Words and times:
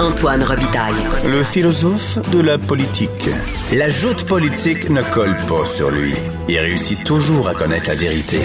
Antoine 0.00 0.42
Robitaille. 0.42 0.94
Le 1.24 1.44
philosophe 1.44 2.18
de 2.32 2.40
la 2.40 2.58
politique. 2.58 3.30
La 3.76 3.88
joute 3.88 4.26
politique 4.26 4.90
ne 4.90 5.00
colle 5.14 5.36
pas 5.46 5.64
sur 5.64 5.92
lui. 5.92 6.12
Il 6.48 6.58
réussit 6.58 7.04
toujours 7.04 7.48
à 7.48 7.54
connaître 7.54 7.90
la 7.90 7.94
vérité. 7.94 8.38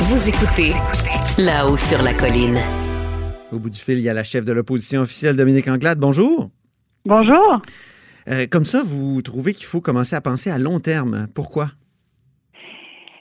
Vous 0.00 0.28
écoutez 0.28 0.72
là-haut 1.38 1.76
sur 1.76 2.02
la 2.02 2.12
colline. 2.12 2.58
Au 3.52 3.60
bout 3.60 3.70
du 3.70 3.78
fil, 3.78 3.98
il 3.98 4.02
y 4.02 4.08
a 4.08 4.14
la 4.14 4.24
chef 4.24 4.44
de 4.44 4.52
l'opposition 4.52 5.02
officielle, 5.02 5.36
Dominique 5.36 5.68
Anglade. 5.68 6.00
Bonjour. 6.00 6.50
Bonjour. 7.04 7.62
Euh, 8.28 8.48
comme 8.50 8.64
ça, 8.64 8.82
vous 8.84 9.22
trouvez 9.22 9.54
qu'il 9.54 9.66
faut 9.66 9.80
commencer 9.80 10.16
à 10.16 10.20
penser 10.20 10.50
à 10.50 10.58
long 10.58 10.80
terme. 10.80 11.28
Pourquoi? 11.34 11.70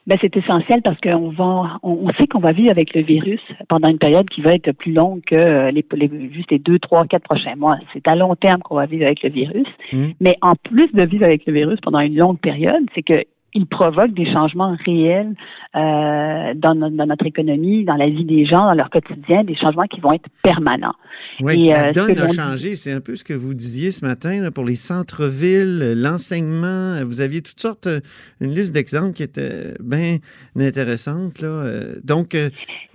Ben, 0.07 0.17
c'est 0.21 0.35
essentiel 0.37 0.81
parce 0.81 0.99
qu'on 1.01 1.29
va, 1.29 1.79
on, 1.83 2.09
sait 2.13 2.27
qu'on 2.27 2.39
va 2.39 2.53
vivre 2.53 2.71
avec 2.71 2.95
le 2.95 3.01
virus 3.01 3.41
pendant 3.67 3.89
une 3.89 3.97
période 3.97 4.29
qui 4.29 4.39
va 4.41 4.55
être 4.55 4.71
plus 4.71 4.93
longue 4.93 5.21
que 5.25 5.69
les, 5.69 5.85
juste 6.33 6.49
les 6.49 6.59
deux, 6.59 6.79
trois, 6.79 7.05
quatre 7.05 7.25
prochains 7.25 7.57
mois. 7.57 7.77
C'est 7.91 8.07
à 8.07 8.15
long 8.15 8.33
terme 8.35 8.61
qu'on 8.61 8.75
va 8.75 8.85
vivre 8.85 9.05
avec 9.05 9.21
le 9.21 9.29
virus. 9.29 9.67
Mmh. 9.91 10.05
Mais 10.21 10.37
en 10.41 10.55
plus 10.55 10.89
de 10.93 11.03
vivre 11.03 11.25
avec 11.25 11.45
le 11.45 11.51
virus 11.51 11.79
pendant 11.81 11.99
une 11.99 12.15
longue 12.15 12.39
période, 12.39 12.85
c'est 12.95 13.03
que 13.03 13.25
il 13.57 13.65
provoque 13.65 14.13
des 14.13 14.31
changements 14.31 14.77
réels 14.85 15.33
euh, 15.75 16.53
dans, 16.55 16.75
notre 16.75 17.25
économie, 17.25 17.83
dans 17.83 17.95
la 17.95 18.07
vie 18.07 18.23
des 18.23 18.45
gens, 18.45 18.65
dans 18.65 18.73
leur 18.73 18.89
quotidien, 18.89 19.43
des 19.43 19.55
changements 19.55 19.87
qui 19.87 19.99
vont 19.99 20.13
être 20.13 20.27
permanents. 20.43 20.93
Oui, 21.41 21.67
la 21.67 21.87
euh, 21.87 21.91
donne 21.91 22.19
a 22.19 22.31
changé. 22.31 22.75
C'est 22.75 22.93
un 22.93 23.01
peu 23.01 23.15
ce 23.15 23.23
que 23.23 23.33
vous 23.33 23.53
disiez 23.53 23.91
ce 23.91 24.05
matin 24.05 24.49
pour 24.53 24.63
les 24.63 24.75
centres-villes, 24.75 25.93
l'enseignement. 25.97 27.03
Vous 27.03 27.19
aviez 27.19 27.41
toutes 27.41 27.59
sortes, 27.59 27.87
euh, 27.87 27.99
une 28.41 28.51
liste 28.51 28.73
d'exemples 28.73 29.13
qui 29.13 29.23
était 29.23 29.73
bien 29.83 30.17
intéressante. 30.55 31.41
Là. 31.41 31.65
Donc, 32.03 32.35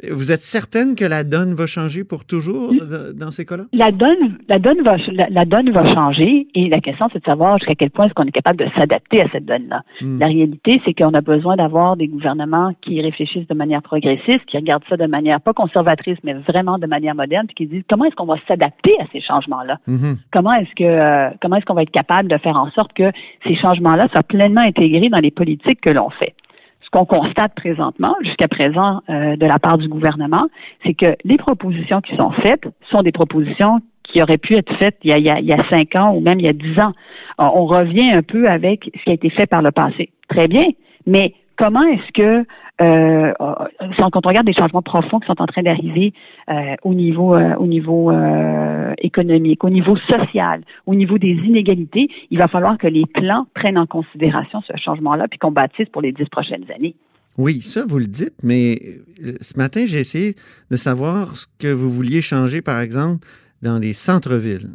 vous 0.09 0.33
êtes 0.33 0.43
certaine 0.43 0.95
que 0.95 1.05
la 1.05 1.25
donne 1.25 1.55
va 1.55 1.67
changer 1.67 2.05
pour 2.05 2.25
toujours 2.25 2.73
dans 3.15 3.31
ces 3.31 3.45
cas-là? 3.45 3.65
La 3.73 3.91
donne, 3.91 4.39
la 4.49 4.59
donne 4.59 4.83
va, 4.83 4.97
la, 5.09 5.45
donne 5.45 5.71
va 5.71 5.93
changer 5.93 6.47
et 6.55 6.69
la 6.69 6.81
question, 6.81 7.09
c'est 7.13 7.19
de 7.19 7.25
savoir 7.25 7.59
jusqu'à 7.59 7.75
quel 7.75 7.91
point 7.91 8.07
est-ce 8.07 8.15
qu'on 8.15 8.25
est 8.25 8.33
capable 8.33 8.59
de 8.59 8.71
s'adapter 8.77 9.23
à 9.23 9.29
cette 9.33 9.45
donne-là. 9.45 9.83
La 10.01 10.27
réalité, 10.27 10.52
c'est 10.85 10.95
qu'on 10.95 11.15
a 11.15 11.21
besoin 11.21 11.57
d'avoir 11.57 11.97
des 11.97 12.09
gouvernements 12.09 12.73
qui 12.81 13.01
réfléchissent 13.01 13.47
de 13.47 13.55
manière 13.55 13.83
progressiste, 13.83 14.45
qui 14.47 14.57
regardent 14.57 14.85
ça 14.89 14.97
de 14.97 15.07
manière 15.07 15.41
pas 15.41 15.53
conservatrice, 15.53 16.19
mais 16.25 16.35
vraiment 16.35 16.79
de 16.79 16.87
manière 16.87 17.15
moderne, 17.15 17.47
puis 17.47 17.55
qui 17.55 17.67
disent 17.67 17.85
comment 17.89 18.05
est-ce 18.05 18.15
qu'on 18.15 18.27
va 18.27 18.37
s'adapter 18.49 18.95
à 19.01 19.05
ces 19.13 19.21
changements-là? 19.21 19.79
Mm-hmm. 19.89 20.17
Comment 20.33 20.53
est-ce 20.55 20.75
que 20.75 20.85
euh, 20.85 21.31
comment 21.41 21.57
est-ce 21.57 21.65
qu'on 21.65 21.75
va 21.75 21.83
être 21.83 21.91
capable 21.91 22.29
de 22.29 22.39
faire 22.39 22.57
en 22.57 22.71
sorte 22.71 22.93
que 22.93 23.11
ces 23.47 23.57
changements-là 23.57 24.09
soient 24.09 24.23
pleinement 24.23 24.61
intégrés 24.61 25.09
dans 25.09 25.19
les 25.19 25.31
politiques 25.31 25.81
que 25.81 25.91
l'on 25.91 26.11
fait? 26.11 26.35
Ce 26.83 26.91
qu'on 26.91 27.07
constate 27.07 27.55
présentement, 27.55 28.15
jusqu'à 28.23 28.49
présent, 28.49 29.01
euh, 29.09 29.37
de 29.37 29.47
la 29.47 29.59
part 29.59 29.79
du 29.79 29.89
gouvernement, 29.89 30.49
c'est 30.85 30.95
que 30.95 31.17
les 31.25 31.39
propositions 31.39 32.01
qui 32.01 32.15
sont 32.17 32.31
faites 32.33 32.69
sont 32.91 33.03
des 33.03 33.13
propositions 33.13 33.81
qui 34.05 34.23
auraient 34.23 34.39
pu 34.39 34.57
être 34.57 34.73
faites 34.77 34.97
il 35.03 35.11
y, 35.11 35.31
a, 35.31 35.39
il 35.39 35.47
y 35.47 35.53
a 35.53 35.69
cinq 35.69 35.95
ans 35.97 36.15
ou 36.15 36.21
même 36.21 36.41
il 36.41 36.47
y 36.47 36.49
a 36.49 36.53
dix 36.53 36.79
ans. 36.79 36.93
On 37.39 37.67
revient 37.67 38.11
un 38.11 38.23
peu 38.23 38.49
avec 38.49 38.91
ce 38.95 39.05
qui 39.05 39.11
a 39.11 39.15
été 39.15 39.31
fait 39.31 39.47
par 39.47 39.63
le 39.63 39.71
passé. 39.71 40.11
Très 40.29 40.49
bien, 40.49 40.67
mais 41.07 41.35
comment 41.57 41.83
est-ce 41.83 42.13
que, 42.13 42.47
euh, 42.81 43.33
quand 43.99 44.27
on 44.27 44.29
regarde 44.29 44.47
des 44.47 44.53
changements 44.53 44.83
profonds 44.83 45.21
qui 45.21 45.27
sont 45.27 45.41
en 45.41 45.47
train 45.47 45.63
d'arriver 45.63 46.13
euh, 46.49 46.75
au 46.83 46.95
niveau, 46.95 47.35
euh, 47.35 47.55
au 47.57 47.67
niveau 47.67 48.11
euh, 48.11 48.93
économique, 48.99 49.63
au 49.63 49.71
niveau 49.71 49.97
social, 49.97 50.63
au 50.87 50.95
niveau 50.95 51.19
des 51.19 51.33
inégalités, 51.45 52.09
il 52.31 52.39
va 52.39 52.49
falloir 52.49 52.79
que 52.79 52.89
les 52.89 53.05
plans 53.07 53.47
prennent 53.55 53.79
en 53.79 53.87
considération 53.87 54.61
ce 54.67 54.73
changement-là 54.83 55.29
puis 55.29 55.39
qu'on 55.39 55.53
bâtisse 55.53 55.89
pour 55.91 56.03
les 56.03 56.13
dix 56.13 56.29
prochaines 56.29 56.65
années. 56.75 56.95
Oui, 57.39 57.61
ça, 57.61 57.85
vous 57.87 57.99
le 57.99 58.07
dites, 58.07 58.43
mais 58.43 58.79
ce 59.41 59.57
matin, 59.57 59.85
j'ai 59.87 60.01
essayé 60.01 60.35
de 60.71 60.77
savoir 60.77 61.35
ce 61.35 61.47
que 61.59 61.73
vous 61.73 61.91
vouliez 61.91 62.21
changer, 62.21 62.61
par 62.61 62.81
exemple, 62.81 63.27
dans 63.63 63.79
les 63.79 63.93
centres-villes. 63.93 64.69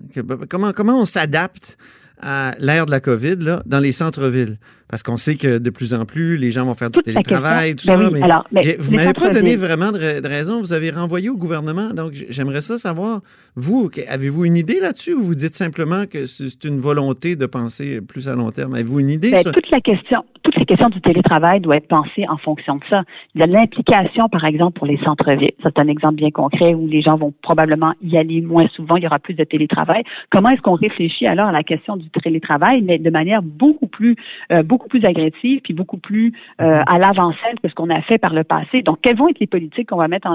Comment, 0.49 0.71
comment 0.71 1.01
on 1.01 1.05
s'adapte 1.05 1.77
à 2.19 2.55
l'ère 2.59 2.87
de 2.87 2.91
la 2.91 2.99
COVID 2.99 3.35
là, 3.35 3.61
dans 3.65 3.79
les 3.79 3.91
centres-villes? 3.91 4.57
Parce 4.87 5.03
qu'on 5.03 5.17
sait 5.17 5.35
que 5.35 5.57
de 5.57 5.69
plus 5.69 5.93
en 5.93 6.05
plus, 6.05 6.37
les 6.37 6.49
gens 6.49 6.65
vont 6.65 6.73
faire 6.73 6.89
du 6.89 7.01
télétravail, 7.03 7.75
tout 7.75 7.85
ben 7.87 7.97
ça. 7.97 8.09
mais, 8.09 8.21
alors, 8.23 8.47
vous 8.79 8.91
ne 8.91 8.95
m'avez 8.95 9.13
pas 9.13 9.29
donné 9.29 9.57
vraiment 9.57 9.91
de, 9.91 10.25
raison. 10.25 10.61
Vous 10.61 10.71
avez 10.71 10.91
renvoyé 10.91 11.29
au 11.29 11.35
gouvernement. 11.35 11.89
Donc, 11.89 12.13
j'aimerais 12.29 12.61
ça 12.61 12.77
savoir, 12.77 13.19
vous, 13.55 13.91
avez-vous 14.07 14.45
une 14.45 14.55
idée 14.55 14.79
là-dessus 14.79 15.13
ou 15.13 15.23
vous 15.23 15.35
dites 15.35 15.55
simplement 15.55 16.05
que 16.05 16.25
c'est 16.25 16.63
une 16.63 16.79
volonté 16.79 17.35
de 17.35 17.45
penser 17.45 17.99
plus 17.99 18.29
à 18.29 18.35
long 18.35 18.49
terme? 18.51 18.75
Avez-vous 18.75 19.01
une 19.01 19.09
idée? 19.09 19.31
Ben, 19.31 19.43
toute 19.43 19.69
la 19.71 19.81
question, 19.81 20.23
toute 20.47 20.55
la 20.55 20.65
question 20.65 20.87
du 20.87 21.01
télétravail 21.01 21.59
doit 21.59 21.75
être 21.75 21.89
pensée 21.89 22.25
en 22.29 22.37
fonction 22.37 22.75
de 22.75 22.83
ça. 22.89 23.03
Il 23.35 23.41
y 23.41 23.43
a 23.43 23.47
l'implication, 23.47 24.29
par 24.29 24.45
exemple, 24.45 24.77
pour 24.77 24.87
les 24.87 24.97
centres-villes. 24.99 25.51
C'est 25.61 25.77
un 25.77 25.89
exemple 25.89 26.15
bien 26.15 26.31
concret 26.31 26.73
où 26.73 26.87
les 26.87 27.01
gens 27.01 27.17
vont 27.17 27.33
probablement 27.41 27.93
y 28.01 28.17
aller 28.17 28.39
moins 28.39 28.65
souvent. 28.69 28.95
Il 28.95 29.03
y 29.03 29.07
aura 29.07 29.19
plus 29.19 29.33
de 29.33 29.43
télétravail. 29.43 30.03
Comment 30.29 30.49
est-ce 30.49 30.61
qu'on 30.61 30.75
réfléchit 30.75 31.27
alors 31.27 31.49
à 31.49 31.51
la 31.51 31.63
question 31.63 31.97
du 31.97 32.09
télétravail, 32.09 32.81
mais 32.81 32.97
de 32.97 33.09
manière 33.09 33.41
beaucoup 33.43 33.87
plus, 33.87 34.15
euh, 34.53 34.63
beaucoup 34.63 34.87
plus 34.87 35.03
agressive 35.03 35.59
puis 35.61 35.73
beaucoup 35.73 35.97
plus 35.97 36.31
euh, 36.61 36.81
à 36.87 36.97
l'avant-scène 36.97 37.59
que 37.61 37.67
ce 37.67 37.75
qu'on 37.75 37.89
a 37.89 38.01
fait 38.03 38.17
par 38.17 38.33
le 38.33 38.45
passé? 38.45 38.83
Donc, 38.83 38.99
quelles 39.01 39.17
vont 39.17 39.27
être 39.27 39.41
les 39.41 39.47
politiques 39.47 39.89
qu'on 39.89 39.97
va 39.97 40.07
mettre 40.07 40.29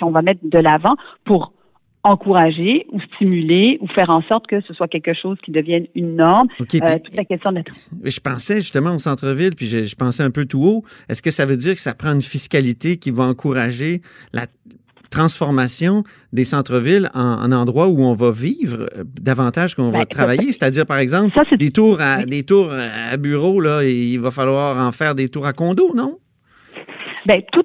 qu'on 0.00 0.10
va 0.10 0.22
mettre 0.22 0.40
de 0.42 0.58
l'avant 0.58 0.96
pour 1.24 1.52
encourager 2.04 2.86
ou 2.92 3.00
stimuler 3.14 3.78
ou 3.80 3.88
faire 3.88 4.10
en 4.10 4.22
sorte 4.22 4.46
que 4.46 4.60
ce 4.60 4.74
soit 4.74 4.88
quelque 4.88 5.14
chose 5.14 5.38
qui 5.42 5.50
devienne 5.50 5.86
une 5.94 6.16
norme. 6.16 6.48
Euh, 6.60 6.64
toute 6.64 7.16
la 7.16 7.24
question 7.24 7.50
de 7.52 7.62
Je 8.04 8.20
pensais 8.20 8.56
justement 8.56 8.94
au 8.94 8.98
centre-ville, 8.98 9.56
puis 9.56 9.66
je, 9.66 9.84
je, 9.84 9.96
pensais 9.96 10.22
un 10.22 10.30
peu 10.30 10.44
tout 10.44 10.62
haut. 10.62 10.84
Est-ce 11.08 11.22
que 11.22 11.30
ça 11.30 11.46
veut 11.46 11.56
dire 11.56 11.74
que 11.74 11.80
ça 11.80 11.94
prend 11.94 12.12
une 12.12 12.20
fiscalité 12.20 12.98
qui 12.98 13.10
va 13.10 13.24
encourager 13.24 14.02
la 14.34 14.46
transformation 15.10 16.02
des 16.32 16.44
centres-villes 16.44 17.08
en, 17.14 17.52
endroits 17.52 17.88
où 17.88 18.02
on 18.02 18.14
va 18.14 18.30
vivre 18.32 18.82
euh, 18.82 19.04
davantage 19.20 19.74
qu'on 19.74 19.90
va 19.90 20.00
ben, 20.00 20.06
travailler? 20.06 20.52
C'est-à-dire, 20.52 20.84
par 20.86 20.98
exemple, 20.98 21.32
des 21.56 21.70
tours 21.70 22.00
à 22.00 22.24
des 22.24 22.42
tours 22.42 22.70
à 22.72 23.16
bureau, 23.16 23.60
là, 23.60 23.82
il 23.84 24.18
va 24.18 24.30
falloir 24.30 24.86
en 24.86 24.92
faire 24.92 25.14
des 25.14 25.28
tours 25.30 25.46
à 25.46 25.52
condo, 25.52 25.94
non? 25.94 26.18
Bien, 27.26 27.40
tout, 27.50 27.62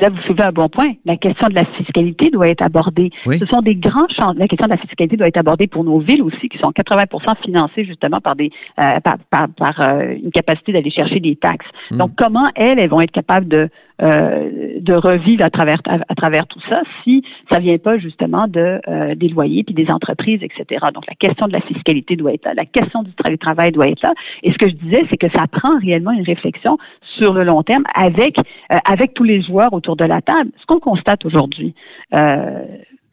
là, 0.00 0.08
vous 0.08 0.20
soulevez 0.22 0.44
un 0.44 0.52
bon 0.52 0.68
point. 0.68 0.92
La 1.04 1.16
question 1.16 1.48
de 1.48 1.54
la 1.54 1.64
fiscalité 1.64 2.30
doit 2.30 2.48
être 2.48 2.62
abordée. 2.62 3.10
Ce 3.24 3.46
sont 3.46 3.62
des 3.62 3.74
grands 3.74 4.08
champs. 4.08 4.32
La 4.36 4.48
question 4.48 4.66
de 4.66 4.72
la 4.72 4.76
fiscalité 4.78 5.16
doit 5.16 5.28
être 5.28 5.36
abordée 5.36 5.66
pour 5.66 5.84
nos 5.84 5.98
villes 5.98 6.22
aussi, 6.22 6.48
qui 6.48 6.58
sont 6.58 6.70
80% 6.70 7.36
financées 7.44 7.84
justement 7.84 8.20
par 8.20 8.36
des 8.36 8.50
euh, 8.78 9.00
par, 9.00 9.80
euh, 9.80 10.14
une 10.22 10.30
capacité 10.30 10.72
d'aller 10.72 10.90
chercher 10.90 11.20
des 11.20 11.36
taxes. 11.36 11.66
Hmm. 11.90 11.98
Donc, 11.98 12.10
comment 12.16 12.50
elles, 12.54 12.78
elles 12.78 12.90
vont 12.90 13.00
être 13.00 13.12
capables 13.12 13.48
de 13.48 13.68
euh, 14.02 14.80
de 14.80 14.94
revivre 14.94 15.44
à 15.44 15.50
travers 15.50 15.80
à, 15.86 16.14
travers 16.14 16.46
tout 16.46 16.60
ça 16.68 16.82
si 17.02 17.24
ça 17.50 17.58
vient 17.58 17.78
pas 17.78 17.98
justement 17.98 18.46
de 18.48 18.80
des 19.14 19.28
loyers 19.28 19.64
puis 19.64 19.74
des 19.74 19.90
entreprises, 19.90 20.42
etc. 20.42 20.86
Donc, 20.94 21.06
la 21.06 21.14
question 21.14 21.46
de 21.48 21.52
la 21.52 21.60
fiscalité 21.60 22.16
doit 22.16 22.34
être 22.34 22.44
là. 22.44 22.54
La 22.54 22.66
question 22.66 23.02
du 23.02 23.38
travail 23.38 23.72
doit 23.72 23.88
être 23.88 24.02
là. 24.02 24.12
Et 24.42 24.52
ce 24.52 24.58
que 24.58 24.68
je 24.68 24.74
disais, 24.74 25.04
c'est 25.10 25.16
que 25.16 25.30
ça 25.30 25.46
prend 25.50 25.78
réellement 25.78 26.12
une 26.12 26.24
réflexion 26.24 26.78
sur 27.16 27.32
le 27.32 27.44
long 27.44 27.62
terme 27.62 27.84
avec 27.94 28.36
avec 28.68 29.14
tous 29.14 29.24
les 29.24 29.42
joueurs 29.42 29.72
autour 29.72 29.96
de 29.96 30.04
la 30.04 30.20
table. 30.20 30.50
Ce 30.60 30.66
qu'on 30.66 30.80
constate 30.80 31.24
aujourd'hui, 31.24 31.74
euh, 32.14 32.64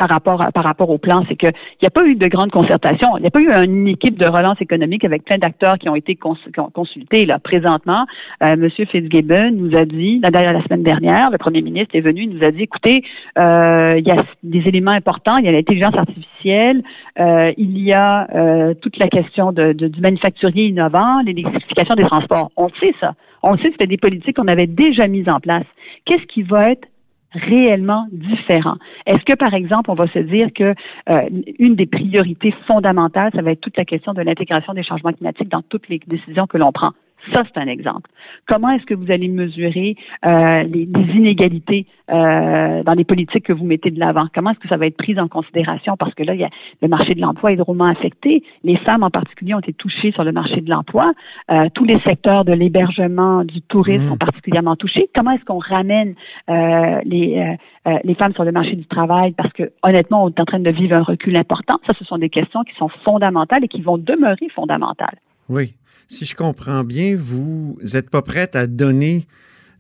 par 0.04 0.10
rapport 0.10 0.52
par 0.54 0.64
rapport 0.64 0.90
au 0.90 0.98
plan, 0.98 1.24
c'est 1.30 1.36
qu'il 1.36 1.54
n'y 1.82 1.88
a 1.88 1.90
pas 1.90 2.06
eu 2.06 2.16
de 2.16 2.28
grande 2.28 2.52
concertation. 2.52 3.18
Il 3.18 3.22
n'y 3.22 3.28
a 3.28 3.32
pas 3.32 3.40
eu 3.40 3.50
une 3.64 3.88
équipe 3.88 4.18
de 4.18 4.26
relance 4.26 4.60
économique 4.60 5.06
avec 5.06 5.24
plein 5.24 5.38
d'acteurs 5.38 5.78
qui 5.78 5.88
ont 5.88 5.96
été 5.96 6.16
consultés. 6.16 7.26
Là, 7.26 7.40
présentement, 7.40 8.06
euh, 8.44 8.54
M. 8.54 8.70
Fitzgibbon 8.70 9.52
nous 9.52 9.78
a 9.78 9.86
dit, 9.86 10.20
la, 10.22 10.30
la 10.30 10.62
semaine 10.64 10.84
dernière, 10.84 11.32
le 11.32 11.38
premier 11.38 11.62
ministre 11.62 11.96
est 11.96 12.02
venu, 12.02 12.24
il 12.24 12.36
nous 12.36 12.44
a 12.44 12.52
dit, 12.52 12.64
écoutez, 12.64 13.04
euh, 13.38 13.96
il 13.98 14.06
y 14.06 14.12
a 14.12 14.26
des 14.44 14.68
éléments 14.68 14.92
importants, 14.92 15.38
il 15.38 15.46
y 15.46 15.48
a 15.48 15.52
l'intelligence 15.54 15.96
artificielle, 15.96 16.84
euh, 17.20 17.54
il 17.58 17.78
y 17.78 17.94
a 17.94 18.28
euh, 18.36 18.74
toute 18.74 18.98
la 18.98 19.08
question 19.08 19.54
de, 19.54 19.72
du 19.72 20.02
manufacturier 20.02 20.66
innovant, 20.66 21.22
l'électrification 21.22 21.96
des 21.96 22.04
transports. 22.04 22.52
On 22.58 22.68
sait 22.82 22.94
ça. 23.00 23.14
On 23.42 23.56
sait 23.58 23.66
que 23.66 23.72
c'était 23.72 23.88
des 23.88 23.98
politiques 23.98 24.36
qu'on 24.36 24.48
avait 24.48 24.68
déjà 24.68 25.08
mises 25.08 25.30
en 25.30 25.40
place. 25.40 25.66
Qu'est-ce 26.06 26.26
qui 26.26 26.44
va 26.44 26.72
être 26.72 26.88
réellement 27.34 28.08
différent. 28.12 28.76
Est-ce 29.06 29.24
que, 29.24 29.34
par 29.34 29.54
exemple, 29.54 29.92
on 29.92 29.96
va 29.96 30.08
se 30.08 30.20
dire 30.20 30.50
que 30.54 30.74
euh, 31.10 31.30
une 31.60 31.76
des 31.76 31.86
priorités 31.86 32.54
fondamentales, 32.68 33.32
ça 33.36 33.42
va 33.42 33.52
être 33.52 33.62
toute 33.62 33.78
la 33.78 33.86
question 33.86 34.14
de 34.14 34.22
l'intégration 34.22 34.74
des 34.74 34.84
changements 34.84 35.12
climatiques 35.12 35.50
dans 35.50 35.62
toutes 35.62 35.90
les 35.90 36.00
décisions 36.08 36.48
que 36.48 36.58
l'on 36.58 36.72
prend? 36.72 36.92
Ça, 37.32 37.44
c'est 37.46 37.60
un 37.60 37.68
exemple. 37.68 38.10
Comment 38.48 38.72
est-ce 38.72 38.86
que 38.86 38.94
vous 38.94 39.12
allez 39.12 39.30
mesurer 39.30 39.96
euh, 40.26 40.64
les, 40.64 40.84
inégalités 41.16 41.86
euh, 42.12 42.84
dans 42.84 42.94
les 42.94 43.06
politiques 43.06 43.46
que 43.46 43.54
vous 43.54 43.66
mettez 43.66 43.92
de 43.92 44.00
l'avant? 44.00 44.28
Comment 44.34 44.52
est-ce 44.52 44.60
que 44.60 44.68
ça 44.68 44.78
va 44.78 44.88
être 44.88 44.98
pris 44.98 45.18
en 45.20 45.28
considération? 45.28 45.96
Parce 45.98 46.14
que 46.14 46.24
là, 46.24 46.34
il 46.34 46.42
y 46.42 46.44
a, 46.44 46.50
le 46.82 46.88
marché 46.88 47.16
de 47.16 47.22
l'emploi 47.22 47.54
est 47.54 47.56
drôlement 47.56 47.86
affecté. 47.86 48.44
Les 48.64 48.78
femmes 48.78 49.04
en 49.04 49.10
particulier 49.10 49.54
ont 49.54 49.60
été 49.60 49.74
touchées 49.74 50.12
sur 50.12 50.24
le 50.24 50.32
marché 50.34 50.60
de 50.60 50.70
l'emploi. 50.70 51.14
Euh, 51.52 51.70
tous 51.74 51.86
les 51.86 52.00
secteurs 52.02 52.44
de 52.44 52.54
l'hébergement, 52.54 53.44
du 53.46 53.62
tourisme 53.62 54.06
mmh. 54.06 54.10
sont 54.10 54.18
particulièrement 54.18 54.76
touchés. 54.76 55.10
Comment 55.16 55.32
est-ce 55.32 55.46
qu'on 55.46 55.60
ramène 55.60 56.16
euh, 56.50 57.00
les, 57.06 57.56
euh, 57.88 57.98
les 58.04 58.16
femmes 58.16 58.34
sur 58.34 58.44
le 58.44 58.52
marché 58.52 58.76
du 58.76 58.86
travail? 58.86 59.32
Parce 59.32 59.54
que 59.54 59.72
honnêtement, 59.82 60.26
on 60.26 60.30
est 60.30 60.40
en 60.40 60.46
train 60.46 60.60
de 60.60 60.70
vivre 60.70 60.96
un 60.96 61.04
recul 61.04 61.36
important. 61.36 61.80
Ça, 61.88 61.94
ce 61.98 62.04
sont 62.06 62.18
des 62.18 62.30
questions 62.30 62.64
qui 62.64 62.76
sont 62.76 62.90
fondamentales 63.04 63.64
et 63.64 63.68
qui 63.68 63.82
vont 63.82 63.98
demeurer 63.98 64.50
fondamentales. 64.54 65.18
Oui. 65.50 65.76
Si 66.08 66.26
je 66.26 66.36
comprends 66.36 66.84
bien, 66.84 67.16
vous 67.18 67.78
n'êtes 67.94 68.10
pas 68.10 68.22
prête 68.22 68.56
à 68.56 68.68
donner 68.68 69.26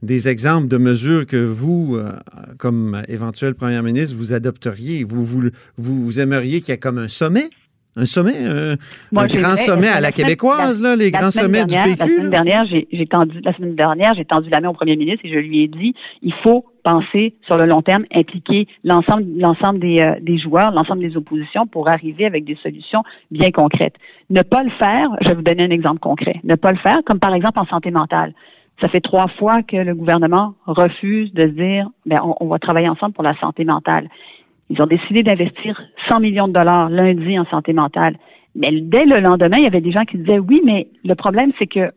des 0.01 0.27
exemples 0.27 0.67
de 0.67 0.77
mesures 0.77 1.25
que 1.25 1.37
vous, 1.37 1.95
euh, 1.95 2.11
comme 2.57 3.01
éventuel 3.07 3.55
premier 3.55 3.81
ministre, 3.81 4.15
vous 4.17 4.33
adopteriez. 4.33 5.03
Vous, 5.03 5.23
vous, 5.23 5.49
vous, 5.77 6.19
aimeriez 6.19 6.59
qu'il 6.59 6.69
y 6.69 6.71
ait 6.73 6.77
comme 6.77 6.97
un 6.97 7.07
sommet? 7.07 7.49
Un 7.95 8.05
sommet, 8.05 8.33
un, 8.43 8.75
grand 9.27 9.55
sommet 9.55 9.87
à 9.87 10.01
la, 10.01 10.11
québécoise, 10.11 10.81
là, 10.81 10.95
les 10.95 11.11
grands 11.11 11.29
sommets 11.29 11.63
du 11.63 11.75
PQ. 11.75 11.95
La 11.99 12.07
semaine 12.07 12.29
dernière, 12.31 12.65
j'ai 12.65 13.05
tendu, 13.05 13.39
la 13.41 13.53
semaine 13.53 13.75
dernière, 13.75 14.15
j'ai 14.15 14.25
tendu 14.25 14.49
la 14.49 14.61
main 14.61 14.69
au 14.69 14.73
premier 14.73 14.95
ministre 14.95 15.21
et 15.23 15.29
je 15.29 15.37
lui 15.37 15.63
ai 15.63 15.67
dit, 15.67 15.93
il 16.23 16.33
faut 16.41 16.65
penser 16.83 17.35
sur 17.45 17.57
le 17.57 17.65
long 17.65 17.81
terme, 17.81 18.05
impliquer 18.13 18.67
l'ensemble 18.83 19.25
l'ensemble 19.37 19.79
des, 19.79 19.99
euh, 19.99 20.15
des 20.21 20.37
joueurs, 20.37 20.71
l'ensemble 20.71 21.01
des 21.01 21.17
oppositions 21.17 21.65
pour 21.65 21.89
arriver 21.89 22.25
avec 22.25 22.43
des 22.45 22.55
solutions 22.55 23.03
bien 23.31 23.51
concrètes. 23.51 23.95
Ne 24.29 24.41
pas 24.41 24.63
le 24.63 24.69
faire, 24.71 25.09
je 25.21 25.29
vais 25.29 25.35
vous 25.35 25.41
donner 25.41 25.63
un 25.63 25.69
exemple 25.69 25.99
concret. 25.99 26.39
Ne 26.43 26.55
pas 26.55 26.71
le 26.71 26.77
faire, 26.77 26.99
comme 27.05 27.19
par 27.19 27.33
exemple 27.33 27.59
en 27.59 27.65
santé 27.65 27.91
mentale. 27.91 28.33
Ça 28.81 28.89
fait 28.89 29.01
trois 29.01 29.27
fois 29.27 29.63
que 29.63 29.77
le 29.77 29.95
gouvernement 29.95 30.55
refuse 30.65 31.33
de 31.33 31.47
se 31.47 31.53
dire, 31.53 31.87
ben, 32.05 32.19
on, 32.23 32.35
on 32.39 32.47
va 32.47 32.59
travailler 32.59 32.89
ensemble 32.89 33.13
pour 33.13 33.23
la 33.23 33.35
santé 33.37 33.65
mentale. 33.65 34.09
Ils 34.69 34.81
ont 34.81 34.87
décidé 34.87 35.23
d'investir 35.23 35.81
100 36.07 36.19
millions 36.19 36.47
de 36.47 36.53
dollars 36.53 36.89
lundi 36.89 37.37
en 37.37 37.45
santé 37.45 37.73
mentale. 37.73 38.17
Mais 38.55 38.71
dès 38.81 39.05
le 39.05 39.19
lendemain, 39.19 39.57
il 39.57 39.63
y 39.63 39.67
avait 39.67 39.81
des 39.81 39.91
gens 39.91 40.05
qui 40.05 40.17
disaient 40.17 40.39
oui, 40.39 40.61
mais 40.63 40.87
le 41.03 41.15
problème, 41.15 41.51
c'est 41.57 41.67
que 41.67 41.91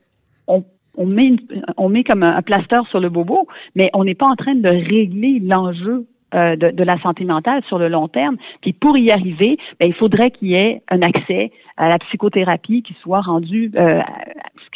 on 0.97 1.07
met, 1.07 1.33
on 1.77 1.89
met 1.89 2.05
comme 2.05 2.23
un, 2.23 2.43
plaster 2.43 2.81
sur 2.91 3.01
le 3.01 3.09
bobo, 3.09 3.47
mais 3.75 3.91
on 3.95 4.05
n'est 4.05 4.15
pas 4.15 4.27
en 4.27 4.37
train 4.37 4.55
de 4.55 4.69
régler 4.69 5.41
l'enjeu 5.41 6.07
euh, 6.35 6.57
de, 6.57 6.71
de, 6.71 6.85
la 6.85 6.99
santé 7.01 7.25
mentale 7.25 7.63
sur 7.69 7.79
le 7.79 7.89
long 7.89 8.09
terme. 8.09 8.37
Puis 8.61 8.73
pour 8.73 8.99
y 8.99 9.11
arriver, 9.11 9.59
ben, 9.79 9.87
il 9.87 9.95
faudrait 9.95 10.31
qu'il 10.31 10.49
y 10.49 10.55
ait 10.55 10.83
un 10.91 11.03
accès 11.03 11.53
à 11.77 11.89
la 11.89 11.99
psychothérapie 11.99 12.83
qui 12.83 12.95
soit 13.01 13.21
rendu 13.21 13.71
euh, 13.77 14.01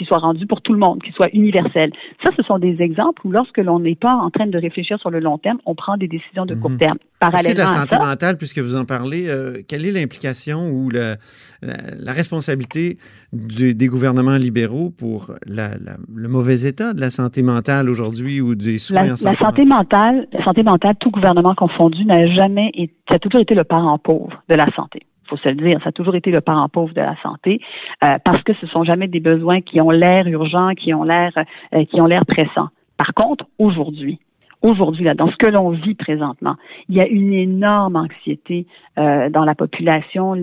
qui 0.00 0.06
soit 0.06 0.18
rendu 0.18 0.46
pour 0.46 0.62
tout 0.62 0.72
le 0.72 0.78
monde, 0.78 1.02
qui 1.02 1.12
soit 1.12 1.28
universel. 1.34 1.92
Ça, 2.22 2.30
ce 2.34 2.42
sont 2.42 2.58
des 2.58 2.80
exemples 2.80 3.20
où 3.26 3.30
lorsque 3.30 3.58
l'on 3.58 3.80
n'est 3.80 3.96
pas 3.96 4.14
en 4.14 4.30
train 4.30 4.46
de 4.46 4.56
réfléchir 4.56 4.98
sur 4.98 5.10
le 5.10 5.20
long 5.20 5.36
terme, 5.36 5.58
on 5.66 5.74
prend 5.74 5.98
des 5.98 6.08
décisions 6.08 6.46
de 6.46 6.54
court 6.54 6.70
mhm. 6.70 6.78
terme. 6.78 6.98
Parallèlement 7.18 7.52
de 7.52 7.58
la 7.58 7.66
santé 7.66 7.98
mentale, 7.98 8.38
puisque 8.38 8.60
vous 8.60 8.76
en 8.76 8.86
parlez, 8.86 9.28
euh, 9.28 9.58
quelle 9.68 9.84
est 9.84 9.90
l'implication 9.90 10.70
ou 10.70 10.88
la, 10.88 11.16
la, 11.60 12.12
responsabilité 12.12 12.96
des 13.34 13.86
gouvernements 13.88 14.38
libéraux 14.38 14.88
pour 14.88 15.34
la, 15.46 15.72
le 16.14 16.28
mauvais 16.28 16.62
état 16.62 16.94
de 16.94 17.00
la 17.02 17.10
santé 17.10 17.42
mentale 17.42 17.90
aujourd'hui 17.90 18.40
ou 18.40 18.54
des 18.54 18.78
soins 18.78 19.04
la, 19.04 19.16
santé, 19.16 19.32
la 19.32 19.36
santé 19.36 19.64
mentale, 19.66 20.28
la 20.32 20.44
santé 20.44 20.62
mentale, 20.62 20.94
tout 20.98 21.10
gouvernement 21.10 21.54
confondu, 21.54 22.06
n'a 22.06 22.26
jamais 22.26 22.70
été, 22.72 22.94
ça 23.06 23.16
a 23.16 23.18
toujours 23.18 23.42
été 23.42 23.54
le 23.54 23.64
parent 23.64 23.98
pauvre 23.98 24.42
de 24.48 24.54
la 24.54 24.70
santé 24.74 25.00
faut 25.30 25.36
se 25.36 25.48
le 25.48 25.54
dire, 25.54 25.78
ça 25.82 25.90
a 25.90 25.92
toujours 25.92 26.16
été 26.16 26.30
le 26.30 26.40
parent 26.40 26.68
pauvre 26.68 26.92
de 26.92 27.00
la 27.00 27.16
santé, 27.22 27.60
euh, 28.04 28.18
parce 28.24 28.42
que 28.42 28.52
ce 28.54 28.66
sont 28.66 28.84
jamais 28.84 29.06
des 29.06 29.20
besoins 29.20 29.60
qui 29.60 29.80
ont 29.80 29.90
l'air 29.90 30.26
urgents, 30.26 30.74
qui 30.74 30.92
ont 30.92 31.04
l'air, 31.04 31.32
euh, 31.74 31.84
qui 31.84 32.00
ont 32.00 32.06
l'air 32.06 32.26
pressants. 32.26 32.68
Par 32.98 33.14
contre, 33.14 33.46
aujourd'hui, 33.58 34.18
aujourd'hui, 34.62 35.04
là, 35.04 35.14
dans 35.14 35.30
ce 35.30 35.36
que 35.36 35.48
l'on 35.48 35.70
vit 35.70 35.94
présentement, 35.94 36.56
il 36.88 36.96
y 36.96 37.00
a 37.00 37.06
une 37.06 37.32
énorme 37.32 37.96
anxiété 37.96 38.66
euh, 38.98 39.30
dans 39.30 39.44
la 39.44 39.54
population. 39.54 40.34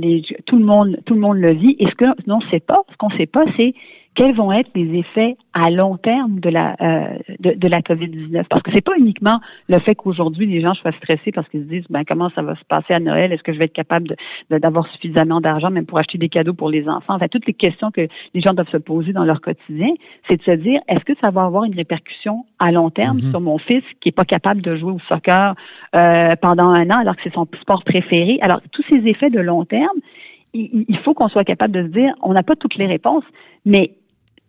Tout 0.46 0.58
le 0.58 0.66
monde, 0.66 0.98
tout 1.06 1.14
le 1.14 1.20
monde 1.20 1.38
le 1.38 1.52
vit. 1.52 1.76
Et 1.80 1.86
ce 1.86 1.96
que 1.96 2.06
ne 2.06 2.50
sait 2.50 2.60
pas, 2.60 2.80
ce 2.92 2.98
qu'on 2.98 3.10
ne 3.10 3.18
sait 3.18 3.28
pas, 3.28 3.46
c'est 3.58 3.74
quels 4.18 4.34
vont 4.34 4.52
être 4.52 4.72
les 4.74 4.98
effets 4.98 5.38
à 5.54 5.70
long 5.70 5.96
terme 5.98 6.40
de 6.40 6.50
la 6.50 6.76
euh, 6.82 7.20
de, 7.40 7.68
la 7.68 7.82
COVID-19 7.82 8.46
parce 8.50 8.64
que 8.64 8.72
c'est 8.74 8.82
pas 8.82 8.98
uniquement 8.98 9.40
le 9.70 9.78
fait 9.80 9.94
qu'aujourd'hui 9.94 10.48
les 10.48 10.60
gens 10.60 10.74
soient 10.74 10.92
stressés 10.94 11.32
parce 11.32 11.48
qu'ils 11.50 11.62
se 11.62 11.68
disent 11.68 11.86
ben 11.92 12.04
comment 12.04 12.32
ça 12.32 12.42
va 12.42 12.56
se 12.56 12.64
passer 12.68 12.96
à 12.96 13.00
Noël? 13.00 13.32
Est-ce 13.32 13.44
que 13.44 13.54
je 13.54 13.60
vais 13.60 13.66
être 13.66 13.74
capable 13.74 14.16
d'avoir 14.50 14.88
suffisamment 14.88 15.40
d'argent 15.40 15.70
même 15.70 15.86
pour 15.86 16.00
acheter 16.00 16.18
des 16.18 16.30
cadeaux 16.30 16.56
pour 16.56 16.72
les 16.72 16.90
enfants? 16.90 17.14
Enfin 17.14 17.28
toutes 17.28 17.46
les 17.46 17.54
questions 17.54 17.92
que 17.92 18.08
les 18.34 18.42
gens 18.42 18.56
doivent 18.56 18.72
se 18.72 18.78
poser 18.78 19.14
dans 19.14 19.24
leur 19.24 19.40
quotidien 19.40 19.94
c'est 20.28 20.38
de 20.38 20.44
se 20.44 20.52
dire 20.52 20.82
est-ce 20.88 21.06
que 21.06 21.14
ça 21.22 21.30
va 21.30 21.44
avoir 21.44 21.66
une 21.66 21.76
répercussion 21.76 22.44
à 22.58 22.72
long 22.72 22.90
terme 22.90 23.20
mm-hmm. 23.20 23.30
sur 23.30 23.40
mon 23.40 23.60
fils 23.60 23.84
qui 24.02 24.10
est 24.10 24.14
pas 24.14 24.26
capable 24.26 24.64
de 24.64 24.76
jouer 24.78 24.94
au 24.94 25.00
soccer 25.08 25.54
euh, 25.96 26.36
pendant 26.42 26.70
un 26.70 26.90
an 26.90 26.98
alors 27.02 27.16
que 27.16 27.22
c'est 27.24 27.34
son 27.36 27.48
sport 27.62 27.84
préféré? 27.84 28.40
Alors 28.42 28.62
tous 28.72 28.84
ces 28.90 29.08
effets 29.08 29.30
de 29.30 29.40
long 29.40 29.64
terme 29.64 30.00
il 30.54 30.98
faut 31.04 31.14
qu'on 31.14 31.28
soit 31.28 31.44
capable 31.44 31.74
de 31.74 31.84
se 31.84 31.88
dire, 31.90 32.14
on 32.22 32.34
n'a 32.34 32.42
pas 32.42 32.56
toutes 32.56 32.76
les 32.76 32.88
réponses, 32.88 33.24
mais 33.66 33.92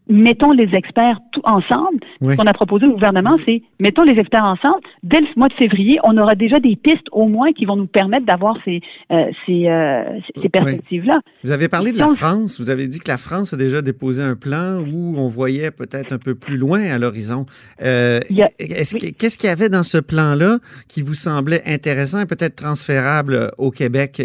mettons 0.09 0.53
les 0.53 0.75
experts 0.75 1.19
tout 1.33 1.43
ensemble. 1.45 1.99
Ce 2.21 2.37
qu'on 2.37 2.47
a 2.47 2.53
proposé 2.53 2.87
au 2.87 2.93
gouvernement, 2.93 3.37
c'est 3.45 3.63
mettons 3.79 4.03
les 4.03 4.19
experts 4.19 4.45
ensemble. 4.45 4.81
Dès 5.03 5.21
le 5.21 5.27
mois 5.37 5.49
de 5.49 5.55
février, 5.55 5.99
on 6.03 6.17
aura 6.17 6.35
déjà 6.35 6.61
des 6.61 6.77
pistes 6.77 7.07
au 7.13 7.27
moins 7.27 7.53
qui 7.53 7.65
vont 7.65 7.77
nous 7.77 7.87
permettre 7.87 8.27
d'avoir 8.27 8.57
ces, 8.65 8.81
euh, 9.13 9.31
ces, 9.47 9.69
euh, 9.69 10.19
ces 10.41 10.49
perspectives-là. 10.49 11.21
Vous 11.45 11.53
avez 11.53 11.69
parlé 11.69 11.93
de 11.93 11.99
la 11.99 12.09
France. 12.09 12.59
Vous 12.59 12.71
avez 12.71 12.89
dit 12.89 12.99
que 12.99 13.09
la 13.09 13.17
France 13.17 13.53
a 13.53 13.57
déjà 13.57 13.83
déposé 13.83 14.23
un 14.23 14.37
plan 14.37 14.79
où 14.81 15.15
on 15.19 15.29
voyait 15.29 15.71
peut-être 15.71 16.13
un 16.13 16.19
peu 16.19 16.35
plus 16.35 16.57
loin 16.57 16.81
à 16.81 16.99
l'horizon. 16.99 17.47
Euh, 17.83 18.21
Qu'est-ce 18.59 19.39
qu'il 19.39 19.49
y 19.49 19.53
avait 19.53 19.69
dans 19.69 19.83
ce 19.83 19.99
plan-là 19.99 20.59
qui 20.89 21.03
vous 21.03 21.15
semblait 21.15 21.63
intéressant 21.67 22.21
et 22.21 22.27
peut-être 22.27 22.57
transférable 22.57 23.51
au 23.59 23.71
Québec 23.71 24.23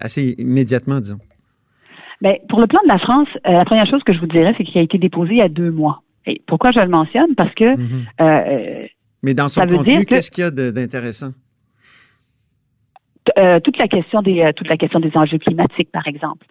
assez 0.00 0.34
immédiatement, 0.38 1.00
disons? 1.00 1.18
Bien, 2.20 2.34
pour 2.48 2.60
le 2.60 2.66
plan 2.66 2.80
de 2.82 2.88
la 2.88 2.98
France, 2.98 3.28
euh, 3.46 3.52
la 3.52 3.64
première 3.64 3.86
chose 3.86 4.02
que 4.04 4.12
je 4.12 4.20
vous 4.20 4.26
dirais, 4.26 4.54
c'est 4.56 4.64
qu'il 4.64 4.78
a 4.78 4.82
été 4.82 4.98
déposé 4.98 5.32
il 5.32 5.38
y 5.38 5.42
a 5.42 5.48
deux 5.48 5.70
mois. 5.70 6.02
Et 6.26 6.40
pourquoi 6.46 6.70
je 6.70 6.80
le 6.80 6.88
mentionne? 6.88 7.34
Parce 7.36 7.54
que. 7.54 7.76
Mhm. 7.76 8.06
Euh, 8.20 8.86
Mais 9.22 9.34
dans 9.34 9.48
son 9.48 9.66
contenu, 9.66 10.04
qu'est-ce 10.04 10.30
qu'il 10.30 10.44
y 10.44 10.46
a 10.46 10.50
d'intéressant? 10.50 11.32
Euh, 13.38 13.58
toute 13.60 13.78
la 13.78 13.88
question 13.88 14.20
des 14.20 14.52
toute 14.54 14.68
la 14.68 14.76
question 14.76 15.00
des 15.00 15.10
enjeux 15.14 15.38
climatiques, 15.38 15.90
par 15.90 16.06
exemple. 16.06 16.46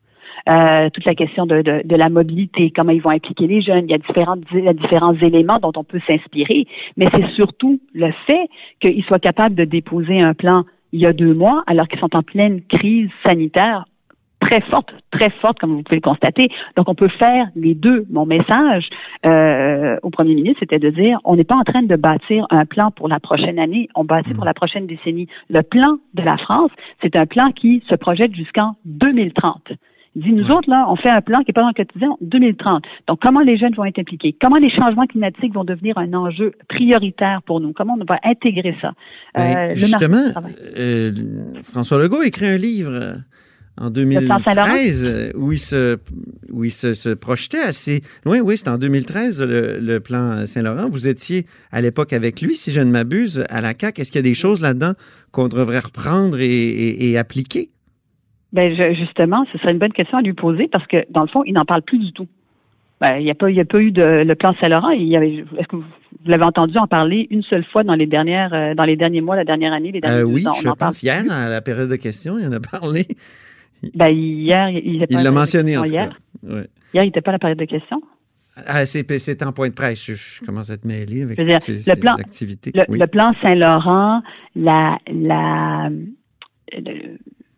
toute 0.93 1.05
la 1.05 1.15
question 1.15 1.45
de, 1.45 1.61
de, 1.61 1.95
la 1.95 2.09
mobilité, 2.09 2.71
comment 2.75 2.91
ils 2.91 3.01
vont 3.01 3.11
impliquer 3.11 3.47
les 3.47 3.61
jeunes. 3.61 3.85
Il 3.85 3.91
y 3.91 3.93
a 3.93 3.99
différents, 3.99 4.37
il 4.51 4.63
y 4.63 4.67
a 4.67 4.73
différents 4.73 5.15
éléments 5.15 5.59
dont 5.59 5.71
on 5.75 5.83
peut 5.83 6.01
s'inspirer, 6.05 6.65
mais 6.97 7.07
c'est 7.13 7.29
surtout 7.35 7.79
le 7.93 8.11
fait 8.27 8.49
qu'ils 8.81 9.03
soient 9.05 9.19
capables 9.19 9.55
de 9.55 9.65
déposer 9.65 10.19
un 10.19 10.33
plan 10.33 10.65
il 10.91 10.99
y 10.99 11.05
a 11.07 11.13
deux 11.13 11.33
mois, 11.33 11.63
alors 11.65 11.87
qu'ils 11.87 11.99
sont 11.99 12.15
en 12.15 12.21
pleine 12.23 12.61
crise 12.61 13.09
sanitaire 13.23 13.85
très 14.43 14.61
forte, 14.61 14.89
très 15.11 15.29
forte, 15.41 15.59
comme 15.59 15.71
vous 15.71 15.83
pouvez 15.83 15.97
le 15.97 16.01
constater. 16.01 16.49
Donc, 16.75 16.89
on 16.89 16.95
peut 16.95 17.07
faire 17.07 17.47
les 17.55 17.75
deux. 17.75 18.05
Mon 18.09 18.25
message 18.25 18.89
euh, 19.25 19.97
au 20.03 20.09
premier 20.09 20.35
ministre, 20.35 20.59
c'était 20.59 20.79
de 20.79 20.89
dire, 20.89 21.19
on 21.23 21.35
n'est 21.35 21.43
pas 21.43 21.55
en 21.55 21.63
train 21.63 21.83
de 21.83 21.95
bâtir 21.95 22.45
un 22.49 22.65
plan 22.65 22.91
pour 22.91 23.07
la 23.07 23.19
prochaine 23.19 23.59
année, 23.59 23.89
on 23.95 24.03
bâtit 24.03 24.33
pour 24.33 24.45
la 24.45 24.53
prochaine 24.53 24.87
décennie. 24.87 25.27
Le 25.49 25.63
plan 25.63 25.97
de 26.13 26.23
la 26.23 26.37
France, 26.37 26.71
c'est 27.01 27.15
un 27.15 27.25
plan 27.25 27.51
qui 27.51 27.83
se 27.89 27.95
projette 27.95 28.35
jusqu'en 28.35 28.75
2030. 28.85 29.73
Il 30.15 30.21
dit, 30.21 30.33
nous 30.33 30.51
autres, 30.51 30.69
là, 30.69 30.85
on 30.89 30.95
fait 30.95 31.09
un 31.09 31.21
plan 31.21 31.39
qui 31.39 31.45
n'est 31.47 31.53
pas 31.53 31.61
dans 31.61 31.69
le 31.69 31.73
quotidien 31.73 32.15
2030. 32.21 32.83
Donc, 33.07 33.19
comment 33.19 33.39
les 33.39 33.57
jeunes 33.57 33.73
vont 33.73 33.85
être 33.85 33.97
impliqués? 33.97 34.35
Comment 34.39 34.57
les 34.57 34.69
changements 34.69 35.07
climatiques 35.07 35.53
vont 35.53 35.63
devenir 35.63 35.97
un 35.97 36.13
enjeu 36.13 36.51
prioritaire 36.69 37.41
pour 37.43 37.59
nous? 37.59 37.73
Comment 37.73 37.97
on 37.99 38.05
va 38.05 38.19
intégrer 38.23 38.75
ça? 38.79 38.91
Ben, 39.33 39.71
euh, 39.71 39.75
justement, 39.75 40.23
euh, 40.77 41.11
François 41.63 41.97
Legault 41.97 42.21
écrit 42.21 42.45
un 42.45 42.57
livre 42.57 43.15
en 43.79 43.89
2013 43.89 45.05
euh, 45.05 45.31
où 45.35 45.51
il 45.51 45.57
se, 45.57 45.97
où 46.51 46.63
il 46.63 46.71
se, 46.71 47.13
projetait 47.13 47.61
assez 47.61 48.01
loin. 48.25 48.39
Oui, 48.39 48.57
c'était 48.57 48.69
en 48.69 48.77
2013, 48.77 49.41
le, 49.41 49.99
plan 49.99 50.45
Saint-Laurent. 50.45 50.89
Vous 50.89 51.07
étiez 51.07 51.45
à 51.71 51.81
l'époque 51.81 52.13
avec 52.13 52.41
lui, 52.41 52.55
si 52.55 52.71
je 52.71 52.81
ne 52.81 52.91
m'abuse, 52.91 53.45
à 53.49 53.61
la 53.61 53.73
CAQ. 53.79 54.01
Est-ce 54.01 54.11
qu'il 54.11 54.19
y 54.19 54.25
a 54.25 54.29
des 54.29 54.35
choses 54.35 54.61
là-dedans 54.61 54.93
qu'on 55.31 55.47
devrait 55.47 55.79
reprendre 55.79 56.37
et, 56.39 57.17
appliquer? 57.17 57.69
Bien, 58.51 58.69
justement, 58.93 59.45
ce 59.51 59.57
serait 59.57 59.71
une 59.71 59.79
bonne 59.79 59.93
question 59.93 60.19
à 60.19 60.21
lui 60.21 60.33
poser 60.33 60.67
parce 60.71 60.85
que, 60.87 60.97
dans 61.09 61.21
le 61.21 61.27
fond, 61.27 61.43
il 61.45 61.53
n'en 61.53 61.65
parle 61.65 61.81
plus 61.81 61.97
du 61.97 62.11
tout. 62.13 62.27
Ben, 63.01 63.17
il 63.17 63.25
n'y 63.25 63.31
a, 63.31 63.35
pas, 63.35 63.47
a 63.47 63.65
pas 63.65 63.79
eu 63.79 63.91
de 63.91 64.23
le 64.25 64.35
plan 64.35 64.53
Saint-Laurent. 64.61 64.91
Est-ce 64.91 65.67
que 65.67 65.75
vous, 65.75 65.83
l'avez 66.25 66.43
entendu 66.43 66.77
en 66.77 66.87
parler 66.87 67.27
une 67.31 67.43
seule 67.43 67.65
fois 67.65 67.83
dans 67.83 67.95
les 67.95 68.05
dernières, 68.05 68.53
euh, 68.53 68.75
dans 68.75 68.85
les 68.85 68.95
derniers 68.95 69.21
mois, 69.21 69.35
la 69.35 69.43
dernière 69.43 69.73
année, 69.73 69.91
les 69.91 69.99
derniers 69.99 70.19
euh, 70.19 70.23
Oui, 70.23 70.43
je 70.61 70.69
pense 70.69 71.03
hier, 71.03 71.23
à 71.29 71.49
la 71.49 71.61
période 71.61 71.89
de 71.89 71.95
questions, 71.95 72.37
il 72.39 72.47
en 72.47 72.51
a 72.51 72.59
parlé. 72.79 73.07
Ben, 73.93 74.09
hier, 74.09 74.69
il 74.69 74.99
n'était 74.99 75.13
pas 75.13 75.19
Il 75.19 75.23
l'a 75.23 75.31
mentionné, 75.31 75.77
en 75.77 75.83
hier. 75.83 76.17
Hier, 76.43 76.67
il 76.93 77.01
n'était 77.01 77.21
pas 77.21 77.31
à 77.31 77.33
la 77.33 77.39
période 77.39 77.59
de 77.59 77.65
questions. 77.65 78.01
Ah, 78.67 78.85
c'est 78.85 79.43
en 79.43 79.51
point 79.51 79.69
de 79.69 79.73
presse. 79.73 80.05
Je, 80.05 80.45
commence 80.45 80.69
à 80.69 80.73
être 80.73 80.85
mêlé 80.85 81.23
avec 81.23 81.37
le 81.39 81.95
plan, 81.95 82.13
activités. 82.13 82.71
Le, 82.73 83.05
plan 83.07 83.33
Saint-Laurent, 83.41 84.21
la, 84.55 84.99
la, 85.07 85.89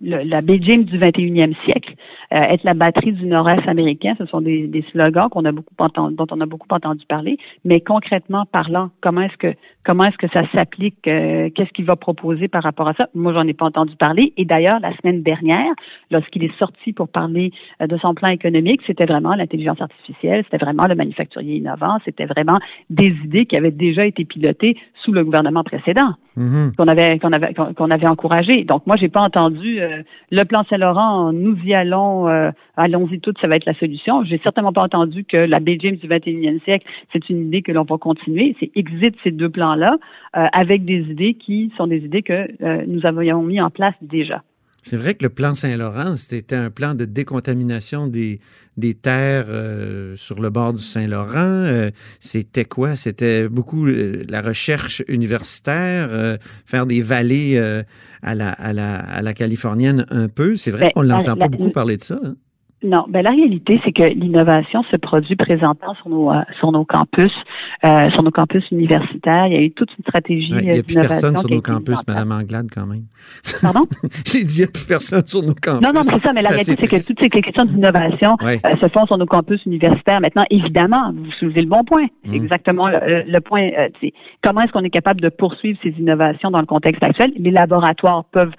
la 0.05 0.41
Beijing 0.41 0.85
du 0.85 0.99
21e 0.99 1.55
siècle, 1.65 1.95
être 2.31 2.63
la 2.63 2.73
batterie 2.73 3.13
du 3.13 3.25
Nord-Est 3.25 3.67
américain. 3.67 4.13
Ce 4.17 4.25
sont 4.25 4.41
des, 4.41 4.67
des 4.67 4.83
slogans 4.91 5.29
qu'on 5.29 5.45
a 5.45 5.51
beaucoup 5.51 5.73
entendu, 5.79 6.15
dont 6.15 6.27
on 6.31 6.41
a 6.41 6.45
beaucoup 6.45 6.67
entendu 6.69 7.05
parler. 7.07 7.37
Mais 7.63 7.81
concrètement 7.81 8.45
parlant, 8.45 8.89
comment 9.01 9.21
est-ce 9.21 9.37
que 9.37 9.55
comment 9.85 10.05
est-ce 10.05 10.17
que 10.17 10.27
ça 10.29 10.41
s'applique 10.51 10.95
Qu'est-ce 11.03 11.71
qu'il 11.73 11.85
va 11.85 11.95
proposer 11.95 12.47
par 12.47 12.63
rapport 12.63 12.87
à 12.87 12.93
ça? 12.93 13.07
Moi, 13.13 13.33
j'en 13.33 13.47
ai 13.47 13.53
pas 13.53 13.65
entendu 13.65 13.95
parler. 13.95 14.33
Et 14.35 14.45
d'ailleurs, 14.45 14.79
la 14.81 14.95
semaine 14.97 15.21
dernière, 15.21 15.71
lorsqu'il 16.11 16.43
est 16.43 16.57
sorti 16.57 16.91
pour 16.91 17.07
parler 17.07 17.51
de 17.79 17.97
son 17.97 18.13
plan 18.15 18.29
économique, 18.29 18.81
c'était 18.85 19.05
vraiment 19.05 19.35
l'intelligence 19.35 19.79
artificielle, 19.79 20.43
c'était 20.45 20.63
vraiment 20.63 20.87
le 20.87 20.95
manufacturier 20.95 21.57
innovant, 21.57 21.99
c'était 22.03 22.25
vraiment 22.25 22.59
des 22.89 23.15
idées 23.23 23.45
qui 23.45 23.55
avaient 23.55 23.71
déjà 23.71 24.05
été 24.05 24.25
pilotées 24.25 24.75
sous 25.03 25.11
le 25.11 25.23
gouvernement 25.23 25.63
précédent, 25.63 26.13
mm-hmm. 26.37 26.75
qu'on 26.75 26.87
avait 26.87 27.19
qu'on 27.19 27.31
avait 27.31 27.53
qu'on 27.53 27.91
avait 27.91 28.07
encouragé. 28.07 28.63
Donc 28.63 28.87
moi, 28.87 28.95
j'ai 28.95 29.09
pas 29.09 29.21
entendu 29.21 29.79
euh, 29.79 29.94
le 30.31 30.43
plan 30.43 30.63
Saint-Laurent, 30.69 31.33
nous 31.33 31.57
y 31.63 31.73
allons, 31.73 32.27
euh, 32.27 32.51
allons-y 32.77 33.19
toutes, 33.19 33.39
ça 33.39 33.47
va 33.47 33.55
être 33.55 33.65
la 33.65 33.73
solution. 33.75 34.23
J'ai 34.23 34.39
certainement 34.39 34.73
pas 34.73 34.83
entendu 34.83 35.23
que 35.23 35.37
la 35.37 35.59
James 35.65 35.95
du 35.95 36.07
21e 36.07 36.63
siècle, 36.63 36.87
c'est 37.11 37.29
une 37.29 37.47
idée 37.47 37.61
que 37.61 37.71
l'on 37.71 37.83
va 37.83 37.97
continuer. 37.97 38.55
C'est 38.59 38.71
exit 38.75 39.15
ces 39.23 39.31
deux 39.31 39.49
plans-là 39.49 39.97
euh, 40.37 40.45
avec 40.53 40.85
des 40.85 41.01
idées 41.11 41.33
qui 41.33 41.71
sont 41.77 41.87
des 41.87 42.03
idées 42.05 42.21
que 42.21 42.85
nous 42.85 43.05
avions 43.05 43.41
mis 43.41 43.59
en 43.61 43.69
place 43.69 43.95
déjà. 44.01 44.41
C'est 44.87 44.97
vrai 44.97 45.15
que 45.15 45.23
le 45.23 45.29
plan 45.29 45.55
Saint-Laurent, 45.55 46.15
c'était 46.15 46.55
un 46.55 46.69
plan 46.69 46.93
de 46.93 47.05
décontamination 47.05 48.05
des, 48.05 48.39
des 48.77 48.93
terres 48.93 49.47
euh, 49.49 50.15
sur 50.15 50.39
le 50.39 50.51
bord 50.51 50.73
du 50.73 50.81
Saint-Laurent. 50.83 51.33
Euh, 51.37 51.89
c'était 52.19 52.65
quoi? 52.65 52.95
C'était 52.95 53.49
beaucoup 53.49 53.87
euh, 53.87 54.23
la 54.29 54.43
recherche 54.43 55.01
universitaire, 55.07 56.37
faire 56.67 56.85
des 56.85 57.01
vallées 57.01 57.57
à 58.21 58.35
la, 58.35 58.51
à, 58.51 58.73
la, 58.73 58.97
à, 58.97 59.23
la, 59.23 59.33
californienne 59.33 60.05
un 60.11 60.27
peu. 60.27 60.55
C'est 60.55 60.69
vrai 60.69 60.81
ben, 60.81 60.91
qu'on 60.93 61.03
n'entend 61.05 61.35
pas 61.35 61.47
beaucoup 61.47 61.71
parler 61.71 61.97
de 61.97 62.03
ça. 62.03 62.19
Hein? 62.23 62.35
Non, 62.83 63.05
ben 63.07 63.23
la 63.23 63.31
réalité, 63.31 63.79
c'est 63.83 63.93
que 63.93 64.03
l'innovation 64.03 64.83
se 64.91 64.97
produit 64.97 65.35
présentement 65.35 65.95
sur 65.95 66.09
nos 66.09 66.31
euh, 66.31 66.41
sur 66.59 66.71
nos 66.73 66.83
campus, 66.83 67.31
euh, 67.85 68.11
sur 68.11 68.21
nos 68.21 68.31
campus 68.31 68.69
universitaires. 68.69 69.47
Il 69.47 69.53
y 69.53 69.55
a 69.55 69.61
eu 69.61 69.71
toute 69.71 69.89
une 69.97 70.03
stratégie 70.03 70.51
Il 70.51 70.57
n'y 70.57 70.79
a 70.79 70.83
plus 70.83 70.95
personne 70.95 71.37
sur 71.37 71.49
nos 71.49 71.61
campus, 71.61 71.97
Madame 72.05 72.33
Anglade, 72.33 72.67
quand 72.73 72.85
même. 72.85 73.05
Pardon? 73.61 73.87
J'ai 74.25 74.43
dit 74.43 74.57
il 74.57 74.63
n'y 74.63 74.63
a 74.65 74.71
plus 74.71 74.85
personne 74.87 75.25
sur 75.25 75.41
nos 75.41 75.55
campus. 75.55 75.81
Non, 75.81 75.93
non, 75.93 76.03
c'est 76.03 76.21
ça, 76.21 76.33
mais 76.33 76.41
la 76.41 76.49
réalité, 76.49 76.75
c'est 76.79 76.87
que 76.87 77.07
toutes 77.07 77.19
ces 77.19 77.29
questions 77.29 77.65
d'innovation 77.65 78.35
euh, 78.43 78.57
se 78.81 78.87
font 78.89 79.05
sur 79.05 79.17
nos 79.17 79.25
campus 79.25 79.65
universitaires. 79.65 80.19
Maintenant, 80.19 80.45
évidemment, 80.49 81.13
vous 81.13 81.31
soulevez 81.39 81.61
le 81.61 81.69
bon 81.69 81.85
point. 81.85 82.03
C'est 82.25 82.31
mmh. 82.31 82.43
exactement 82.43 82.89
le, 82.89 83.39
point. 83.39 83.69
comment 84.43 84.61
est-ce 84.61 84.73
qu'on 84.73 84.83
est 84.83 84.89
capable 84.89 85.21
de 85.21 85.29
poursuivre 85.29 85.79
ces 85.81 85.89
innovations 85.97 86.51
dans 86.51 86.59
le 86.59 86.65
contexte 86.65 87.01
actuel? 87.01 87.31
Les 87.37 87.51
laboratoires 87.51 88.25
peuvent 88.25 88.53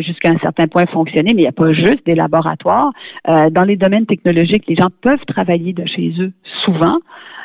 jusqu'à 0.00 0.30
un 0.30 0.38
certain 0.38 0.68
point 0.68 0.86
fonctionner, 0.86 1.34
mais 1.34 1.40
il 1.40 1.44
n'y 1.44 1.48
a 1.48 1.52
pas 1.52 1.72
juste 1.72 2.04
des 2.04 2.14
laboratoires 2.14 2.92
dans 3.26 3.64
les 3.66 3.76
domaines 3.76 4.06
technologiques, 4.06 4.64
les 4.68 4.76
gens 4.76 4.90
peuvent 5.00 5.24
travailler 5.26 5.72
de 5.72 5.86
chez 5.86 6.12
eux 6.18 6.32
souvent, 6.64 6.98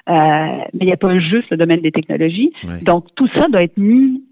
euh, 0.09 0.13
mais 0.73 0.81
il 0.81 0.85
n'y 0.85 0.93
a 0.93 0.97
pas 0.97 1.19
juste 1.19 1.49
le 1.51 1.57
domaine 1.57 1.81
des 1.81 1.91
technologies. 1.91 2.51
Donc, 2.83 3.05
tout 3.15 3.27
ça 3.33 3.47
doit 3.49 3.63
être 3.63 3.77
mis, 3.77 4.23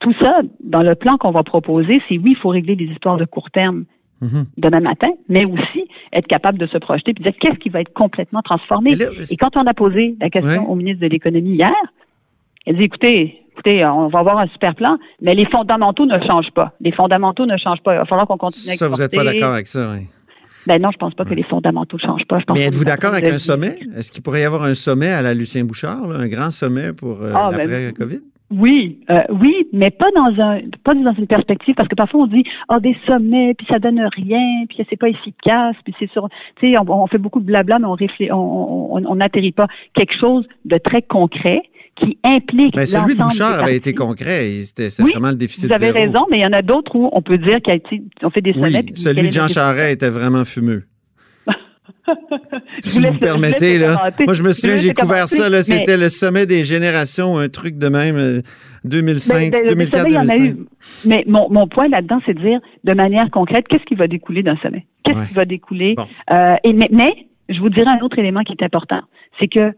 tout 0.00 0.14
ça, 0.20 0.40
dans 0.62 0.82
le 0.82 0.94
plan 0.94 1.16
qu'on 1.16 1.30
va 1.30 1.42
proposer, 1.42 2.02
c'est 2.08 2.18
oui, 2.18 2.32
il 2.32 2.36
faut 2.36 2.48
régler 2.48 2.74
des 2.74 2.86
histoires 2.86 3.16
de 3.16 3.24
court 3.24 3.50
terme 3.50 3.84
mm-hmm. 4.22 4.44
demain 4.56 4.80
matin, 4.80 5.10
mais 5.28 5.44
aussi 5.44 5.84
être 6.12 6.26
capable 6.26 6.58
de 6.58 6.66
se 6.66 6.78
projeter 6.78 7.12
et 7.12 7.22
dire 7.22 7.34
qu'est-ce 7.40 7.58
qui 7.58 7.68
va 7.68 7.80
être 7.80 7.92
complètement 7.92 8.42
transformé. 8.42 8.94
et 8.94 9.36
quand 9.36 9.56
on 9.56 9.66
a 9.66 9.74
posé 9.74 10.16
la 10.20 10.30
question 10.30 10.68
au 10.68 10.74
ministre 10.74 11.02
de 11.02 11.08
l'Économie 11.08 11.54
hier, 11.54 11.74
elle 12.66 12.76
dit, 12.76 12.84
écoutez, 12.84 13.43
écoutez, 13.54 13.84
on 13.84 14.08
va 14.08 14.18
avoir 14.18 14.38
un 14.38 14.48
super 14.48 14.74
plan, 14.74 14.98
mais 15.22 15.34
les 15.34 15.46
fondamentaux 15.46 16.06
ne 16.06 16.18
changent 16.26 16.52
pas. 16.54 16.72
Les 16.80 16.92
fondamentaux 16.92 17.46
ne 17.46 17.56
changent 17.56 17.82
pas. 17.82 17.94
Il 17.94 17.98
va 17.98 18.04
falloir 18.04 18.26
qu'on 18.26 18.36
continue 18.36 18.74
à 18.74 18.76
Ça, 18.76 18.88
vous 18.88 18.96
n'êtes 18.96 19.14
pas 19.14 19.24
d'accord 19.24 19.54
avec 19.54 19.66
ça, 19.66 19.92
oui. 19.94 20.06
Ben 20.66 20.80
non, 20.80 20.90
je 20.92 20.96
pense 20.96 21.14
pas 21.14 21.24
que 21.24 21.34
les 21.34 21.42
fondamentaux 21.42 21.98
ne 21.98 22.02
changent 22.02 22.26
pas. 22.26 22.38
Mais 22.54 22.62
êtes-vous 22.62 22.84
d'accord 22.84 23.12
avec 23.12 23.28
un 23.28 23.38
sommet? 23.38 23.78
Est-ce 23.96 24.10
qu'il 24.10 24.22
pourrait 24.22 24.40
y 24.40 24.44
avoir 24.44 24.64
un 24.64 24.74
sommet 24.74 25.10
à 25.10 25.20
la 25.20 25.34
Lucien 25.34 25.64
Bouchard, 25.64 26.10
un 26.10 26.26
grand 26.26 26.50
sommet 26.50 26.92
pour 26.92 27.22
euh, 27.22 27.32
ah, 27.34 27.50
ben, 27.50 27.58
l'après-COVID? 27.58 28.22
Oui, 28.50 29.00
euh, 29.10 29.22
oui, 29.40 29.66
mais 29.72 29.90
pas 29.90 30.10
dans 30.14 30.40
un 30.40 30.60
pas 30.84 30.94
dans 30.94 31.14
une 31.14 31.26
perspective 31.26 31.74
parce 31.74 31.88
que 31.88 31.94
parfois 31.94 32.20
on 32.22 32.26
dit 32.26 32.44
oh 32.68 32.78
des 32.78 32.96
sommets 33.06 33.54
puis 33.54 33.66
ça 33.68 33.78
donne 33.78 34.00
rien 34.14 34.66
puis 34.68 34.86
c'est 34.88 34.98
pas 34.98 35.08
efficace 35.08 35.74
puis 35.82 35.94
c'est 35.98 36.10
sur 36.12 36.28
tu 36.60 36.72
sais 36.72 36.78
on, 36.78 37.06
fait 37.06 37.18
beaucoup 37.18 37.40
de 37.40 37.46
blabla 37.46 37.78
mais 37.78 37.86
on 37.86 37.92
réfléchit 37.92 38.30
on 38.30 39.14
n'atterrit 39.16 39.54
on, 39.56 39.62
pas 39.62 39.66
quelque 39.94 40.14
chose 40.20 40.46
de 40.66 40.76
très 40.76 41.00
concret 41.00 41.62
qui 41.96 42.18
implique 42.22 42.74
ben, 42.74 42.86
celui 42.86 43.14
de 43.14 43.22
Bouchard 43.22 43.62
avait 43.62 43.76
été 43.76 43.94
concret. 43.94 44.50
C'était 44.64 44.88
vraiment 45.02 45.30
le 45.30 45.36
déficit 45.36 45.66
Vous 45.66 45.72
avez 45.72 45.90
raison, 45.90 46.26
mais 46.30 46.38
il 46.38 46.42
y 46.42 46.46
en 46.46 46.52
a 46.52 46.62
d'autres 46.62 46.96
où 46.96 47.08
on 47.12 47.22
peut 47.22 47.38
dire 47.38 47.58
qu'on 47.62 48.30
fait 48.30 48.40
des 48.40 48.52
sommets. 48.52 48.84
Oui, 48.84 48.96
celui 48.96 49.28
de 49.28 49.32
Jean 49.32 49.48
Charest 49.48 49.92
était 49.92 50.10
vraiment 50.10 50.44
fumeux. 50.44 50.84
Si 52.80 53.00
vous, 53.00 53.12
me 53.12 53.18
permettez, 53.18 53.78
là. 53.78 54.10
Moi, 54.20 54.34
je 54.34 54.42
me 54.42 54.52
souviens, 54.52 54.76
j'ai 54.76 54.94
couvert 54.94 55.28
ça, 55.28 55.48
là. 55.48 55.62
C'était 55.62 55.96
le 55.96 56.08
sommet 56.08 56.46
des 56.46 56.64
générations, 56.64 57.38
un 57.38 57.48
truc 57.48 57.78
de 57.78 57.88
même, 57.88 58.42
2005, 58.84 59.52
2004, 59.68 60.06
2005. 60.06 60.56
Mais 61.06 61.24
mon, 61.26 61.50
mon 61.50 61.66
point 61.66 61.88
là-dedans, 61.88 62.20
c'est 62.26 62.34
de 62.34 62.40
dire, 62.40 62.60
de 62.84 62.92
manière 62.92 63.30
concrète, 63.30 63.66
qu'est-ce 63.68 63.84
qui 63.84 63.94
va 63.94 64.06
découler 64.06 64.42
d'un 64.42 64.56
sommet? 64.58 64.86
Qu'est-ce 65.04 65.28
qui 65.28 65.34
va 65.34 65.44
découler? 65.44 65.96
Euh, 66.30 66.56
et, 66.64 66.72
mais, 66.72 66.88
mais, 66.90 67.26
je 67.48 67.60
vous 67.60 67.68
dirais 67.68 67.90
un 67.90 68.04
autre 68.04 68.18
élément 68.18 68.42
qui 68.42 68.52
est 68.52 68.64
important. 68.64 69.00
C'est 69.38 69.48
que 69.48 69.72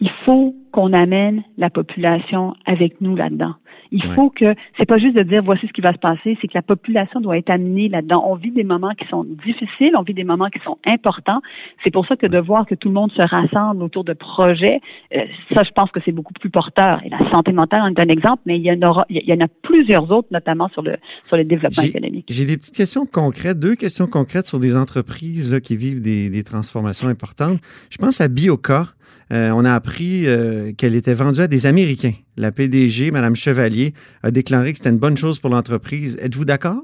il 0.00 0.10
faut 0.24 0.54
qu'on 0.72 0.92
amène 0.92 1.42
la 1.56 1.70
population 1.70 2.54
avec 2.66 3.00
nous 3.00 3.16
là-dedans. 3.16 3.54
Il 3.90 4.04
faut 4.14 4.30
que 4.30 4.54
c'est 4.76 4.86
pas 4.86 4.98
juste 4.98 5.16
de 5.16 5.22
dire 5.22 5.42
voici 5.42 5.66
ce 5.66 5.72
qui 5.72 5.80
va 5.80 5.92
se 5.92 5.98
passer, 5.98 6.36
c'est 6.40 6.48
que 6.48 6.54
la 6.54 6.62
population 6.62 7.20
doit 7.20 7.38
être 7.38 7.50
amenée 7.50 7.88
là-dedans. 7.88 8.22
On 8.26 8.34
vit 8.34 8.50
des 8.50 8.64
moments 8.64 8.94
qui 8.94 9.06
sont 9.08 9.24
difficiles, 9.24 9.92
on 9.96 10.02
vit 10.02 10.14
des 10.14 10.24
moments 10.24 10.50
qui 10.50 10.58
sont 10.64 10.76
importants. 10.84 11.40
C'est 11.82 11.90
pour 11.90 12.06
ça 12.06 12.16
que 12.16 12.26
de 12.26 12.38
voir 12.38 12.66
que 12.66 12.74
tout 12.74 12.88
le 12.88 12.94
monde 12.94 13.10
se 13.12 13.22
rassemble 13.22 13.82
autour 13.82 14.04
de 14.04 14.12
projets, 14.12 14.80
euh, 15.14 15.20
ça, 15.54 15.62
je 15.62 15.70
pense 15.70 15.90
que 15.90 16.00
c'est 16.04 16.12
beaucoup 16.12 16.34
plus 16.34 16.50
porteur. 16.50 17.00
Et 17.04 17.08
la 17.08 17.30
santé 17.30 17.52
mentale 17.52 17.80
en 17.80 17.88
est 17.88 18.00
un 18.00 18.08
exemple, 18.08 18.42
mais 18.44 18.58
il 18.58 18.62
y 18.62 18.70
en 18.70 18.82
aura, 18.82 19.06
il 19.08 19.24
y 19.24 19.32
en 19.32 19.40
a 19.40 19.48
plusieurs 19.62 20.10
autres, 20.10 20.28
notamment 20.30 20.68
sur 20.68 20.82
le 20.82 20.96
sur 21.24 21.36
le 21.38 21.44
développement 21.44 21.84
économique. 21.84 22.26
J'ai 22.28 22.44
des 22.44 22.56
petites 22.56 22.76
questions 22.76 23.06
concrètes, 23.06 23.58
deux 23.58 23.74
questions 23.74 24.06
concrètes 24.06 24.46
sur 24.46 24.60
des 24.60 24.76
entreprises 24.76 25.50
là, 25.50 25.60
qui 25.60 25.76
vivent 25.76 26.02
des, 26.02 26.28
des 26.28 26.44
transformations 26.44 27.08
importantes. 27.08 27.58
Je 27.90 27.96
pense 27.96 28.20
à 28.20 28.28
Bioca. 28.28 28.88
Euh, 29.32 29.50
on 29.50 29.64
a 29.64 29.74
appris 29.74 30.26
euh, 30.26 30.72
qu'elle 30.72 30.94
était 30.94 31.14
vendue 31.14 31.40
à 31.40 31.48
des 31.48 31.66
Américains. 31.66 32.14
La 32.36 32.52
PDG, 32.52 33.10
Mme 33.10 33.36
Chevalier, 33.36 33.92
a 34.22 34.30
déclaré 34.30 34.72
que 34.72 34.78
c'était 34.78 34.90
une 34.90 34.98
bonne 34.98 35.16
chose 35.16 35.38
pour 35.38 35.50
l'entreprise. 35.50 36.18
Êtes-vous 36.20 36.44
d'accord? 36.44 36.82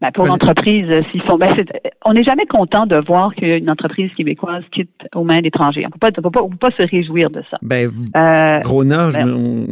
Ben, 0.00 0.10
pour 0.12 0.24
l'entreprise, 0.24 0.86
euh, 0.88 1.02
s'ils 1.10 1.20
font, 1.22 1.36
ben, 1.36 1.54
on 2.06 2.14
n'est 2.14 2.22
jamais 2.22 2.46
content 2.46 2.86
de 2.86 2.96
voir 2.96 3.34
qu'une 3.34 3.68
entreprise 3.68 4.10
québécoise 4.16 4.64
quitte 4.72 4.88
aux 5.14 5.24
mains 5.24 5.42
d'étrangers. 5.42 5.84
On 5.84 5.88
ne 5.88 6.10
peut, 6.10 6.56
pas 6.58 6.70
se 6.70 6.82
réjouir 6.90 7.28
de 7.28 7.42
ça. 7.50 7.58
Ben, 7.60 7.86
euh, 8.16 8.60
Rona, 8.64 9.10
ben, 9.10 9.26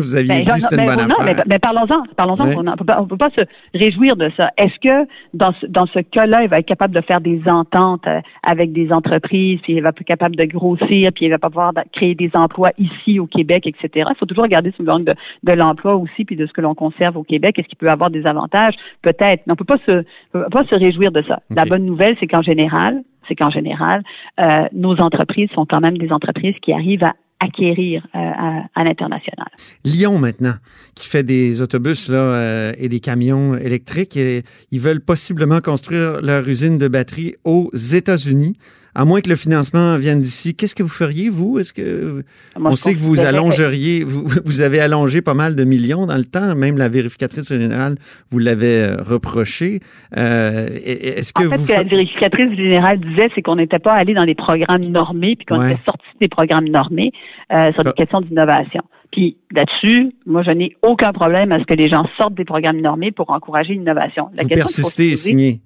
vous 0.00 0.16
aviez 0.16 0.28
ben, 0.28 0.44
dit 0.44 0.52
que 0.52 0.58
c'était 0.58 0.80
une 0.80 0.86
bonne 0.86 1.00
affaire. 1.00 1.44
Mais, 1.46 1.58
parlons-en, 1.58 2.02
parlons-en. 2.16 2.48
On 2.58 2.62
ne 2.62 3.06
peut, 3.06 3.16
pas 3.16 3.28
se 3.30 3.42
réjouir 3.74 4.16
de 4.16 4.30
ça. 4.38 4.50
Est-ce 4.56 4.78
que 4.80 5.06
dans 5.34 5.52
ce, 5.60 5.66
dans 5.66 5.86
ce 5.86 5.98
cas-là, 5.98 6.44
il 6.44 6.48
va 6.48 6.60
être 6.60 6.66
capable 6.66 6.94
de 6.94 7.02
faire 7.02 7.20
des 7.20 7.42
ententes 7.46 8.06
euh, 8.06 8.20
avec 8.42 8.72
des 8.72 8.90
entreprises, 8.90 9.60
puis 9.62 9.74
il 9.74 9.82
va 9.82 9.90
être 9.90 10.02
capable 10.04 10.36
de 10.36 10.44
grossir, 10.44 11.12
puis 11.14 11.26
il 11.26 11.30
va 11.30 11.38
pouvoir 11.38 11.74
créer 11.92 12.14
des 12.14 12.30
emplois 12.32 12.70
ici 12.78 13.20
au 13.20 13.26
Québec, 13.26 13.66
etc. 13.66 14.08
Il 14.10 14.16
faut 14.18 14.24
toujours 14.24 14.44
regarder 14.44 14.72
sous 14.78 14.82
l'angle 14.82 15.04
de, 15.04 15.14
de 15.42 15.52
l'emploi 15.52 15.96
aussi, 15.96 16.24
puis 16.24 16.36
de 16.36 16.46
ce 16.46 16.52
que 16.52 16.62
l'on 16.62 16.74
conserve 16.74 17.18
au 17.18 17.22
Québec. 17.22 17.58
Est-ce 17.58 17.68
qu'il 17.68 17.76
peut 17.76 17.90
avoir 17.90 18.08
des 18.08 18.26
avantages? 18.26 18.74
Peut-être 19.02 19.46
peut 19.58 19.64
pas 19.64 19.78
se, 19.86 20.04
peut 20.32 20.50
pas 20.50 20.64
se 20.64 20.74
réjouir 20.74 21.12
de 21.12 21.22
ça. 21.22 21.40
La 21.50 21.64
bonne 21.64 21.84
nouvelle, 21.84 22.16
c'est 22.20 22.26
qu'en 22.26 22.42
général, 22.42 23.02
c'est 23.28 23.34
qu'en 23.34 23.50
général, 23.50 24.02
euh, 24.40 24.64
nos 24.72 24.96
entreprises 25.00 25.50
sont 25.54 25.66
quand 25.66 25.80
même 25.80 25.98
des 25.98 26.10
entreprises 26.10 26.54
qui 26.62 26.72
arrivent 26.72 27.04
à 27.04 27.14
acquérir 27.40 28.04
euh, 28.16 28.18
à, 28.18 28.82
l'international. 28.82 29.46
Lyon 29.84 30.18
maintenant, 30.18 30.54
qui 30.96 31.06
fait 31.06 31.22
des 31.22 31.62
autobus 31.62 32.08
là, 32.08 32.18
euh, 32.18 32.72
et 32.78 32.88
des 32.88 32.98
camions 32.98 33.54
électriques, 33.54 34.16
ils 34.16 34.80
veulent 34.80 35.04
possiblement 35.04 35.60
construire 35.60 36.20
leur 36.20 36.48
usine 36.48 36.78
de 36.78 36.88
batterie 36.88 37.34
aux 37.44 37.70
États-Unis 37.74 38.56
à 38.98 39.04
moins 39.04 39.20
que 39.20 39.28
le 39.28 39.36
financement 39.36 39.96
vienne 39.96 40.20
d'ici, 40.20 40.56
qu'est-ce 40.56 40.74
que 40.74 40.82
vous 40.82 40.88
feriez, 40.88 41.30
vous? 41.30 41.60
Est-ce 41.60 41.72
que 41.72 42.24
on 42.56 42.74
sait 42.74 42.94
que 42.94 42.98
vous 42.98 43.20
allongeriez, 43.20 44.02
vous, 44.04 44.60
avez 44.60 44.80
allongé 44.80 45.22
pas 45.22 45.34
mal 45.34 45.54
de 45.54 45.62
millions 45.62 46.04
dans 46.04 46.16
le 46.16 46.24
temps, 46.24 46.56
même 46.56 46.76
la 46.76 46.88
vérificatrice 46.88 47.48
générale 47.48 47.94
vous 48.32 48.40
l'avait 48.40 48.88
euh, 48.88 48.96
reproché. 49.00 49.78
Euh, 50.16 50.66
est-ce 50.84 51.32
que 51.32 51.46
en 51.46 51.50
fait, 51.50 51.58
ce 51.58 51.68
que 51.68 51.72
la 51.74 51.84
vérificatrice 51.84 52.56
générale 52.56 52.98
disait, 52.98 53.28
c'est 53.36 53.42
qu'on 53.42 53.54
n'était 53.54 53.78
pas 53.78 53.92
allé 53.92 54.14
dans 54.14 54.24
les 54.24 54.34
programmes 54.34 54.86
normés, 54.86 55.36
puis 55.36 55.46
qu'on 55.46 55.64
était 55.64 55.80
sorti 55.84 56.08
des 56.20 56.28
programmes 56.28 56.68
normés 56.68 57.12
euh, 57.52 57.72
sur 57.74 57.84
des 57.84 57.92
questions 57.92 58.20
d'innovation. 58.20 58.82
Puis 59.12 59.36
là-dessus, 59.52 60.12
moi, 60.26 60.42
je 60.42 60.50
n'ai 60.50 60.76
aucun 60.82 61.12
problème 61.12 61.50
à 61.52 61.58
ce 61.58 61.64
que 61.64 61.74
les 61.74 61.88
gens 61.88 62.04
sortent 62.16 62.34
des 62.34 62.44
programmes 62.44 62.80
normés 62.80 63.10
pour 63.10 63.30
encourager 63.30 63.74
l'innovation. 63.74 64.28
Vous 64.36 64.48
persistez 64.48 65.12
et. 65.12 65.60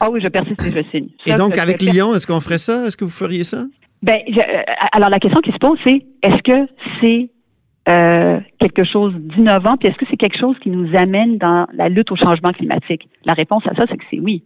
Ah 0.00 0.10
oui, 0.10 0.20
je 0.22 0.28
persiste 0.28 0.62
et 0.66 0.70
je 0.70 0.90
signe. 0.90 1.08
et 1.26 1.34
donc, 1.34 1.58
avec 1.58 1.80
Lyon, 1.80 2.14
est-ce 2.14 2.26
qu'on 2.26 2.40
ferait 2.40 2.58
ça? 2.58 2.84
Est-ce 2.84 2.96
que 2.96 3.04
vous 3.04 3.10
feriez 3.10 3.44
ça? 3.44 3.64
Ben, 4.02 4.18
euh, 4.28 4.42
alors 4.92 5.10
la 5.10 5.20
question 5.20 5.40
qui 5.40 5.52
se 5.52 5.58
pose, 5.58 5.78
c'est 5.84 6.04
est-ce 6.22 6.42
que 6.42 6.68
c'est 7.00 7.30
euh, 7.88 8.40
quelque 8.58 8.84
chose 8.84 9.14
d'innovant, 9.14 9.76
puis 9.76 9.88
est-ce 9.88 9.96
que 9.96 10.06
c'est 10.10 10.16
quelque 10.16 10.38
chose 10.38 10.56
qui 10.60 10.70
nous 10.70 10.94
amène 10.96 11.38
dans 11.38 11.66
la 11.72 11.88
lutte 11.88 12.10
au 12.10 12.16
changement 12.16 12.52
climatique? 12.52 13.08
La 13.24 13.32
réponse 13.32 13.62
à 13.66 13.74
ça, 13.74 13.84
c'est 13.88 13.96
que 13.96 14.04
c'est 14.10 14.18
oui. 14.18 14.44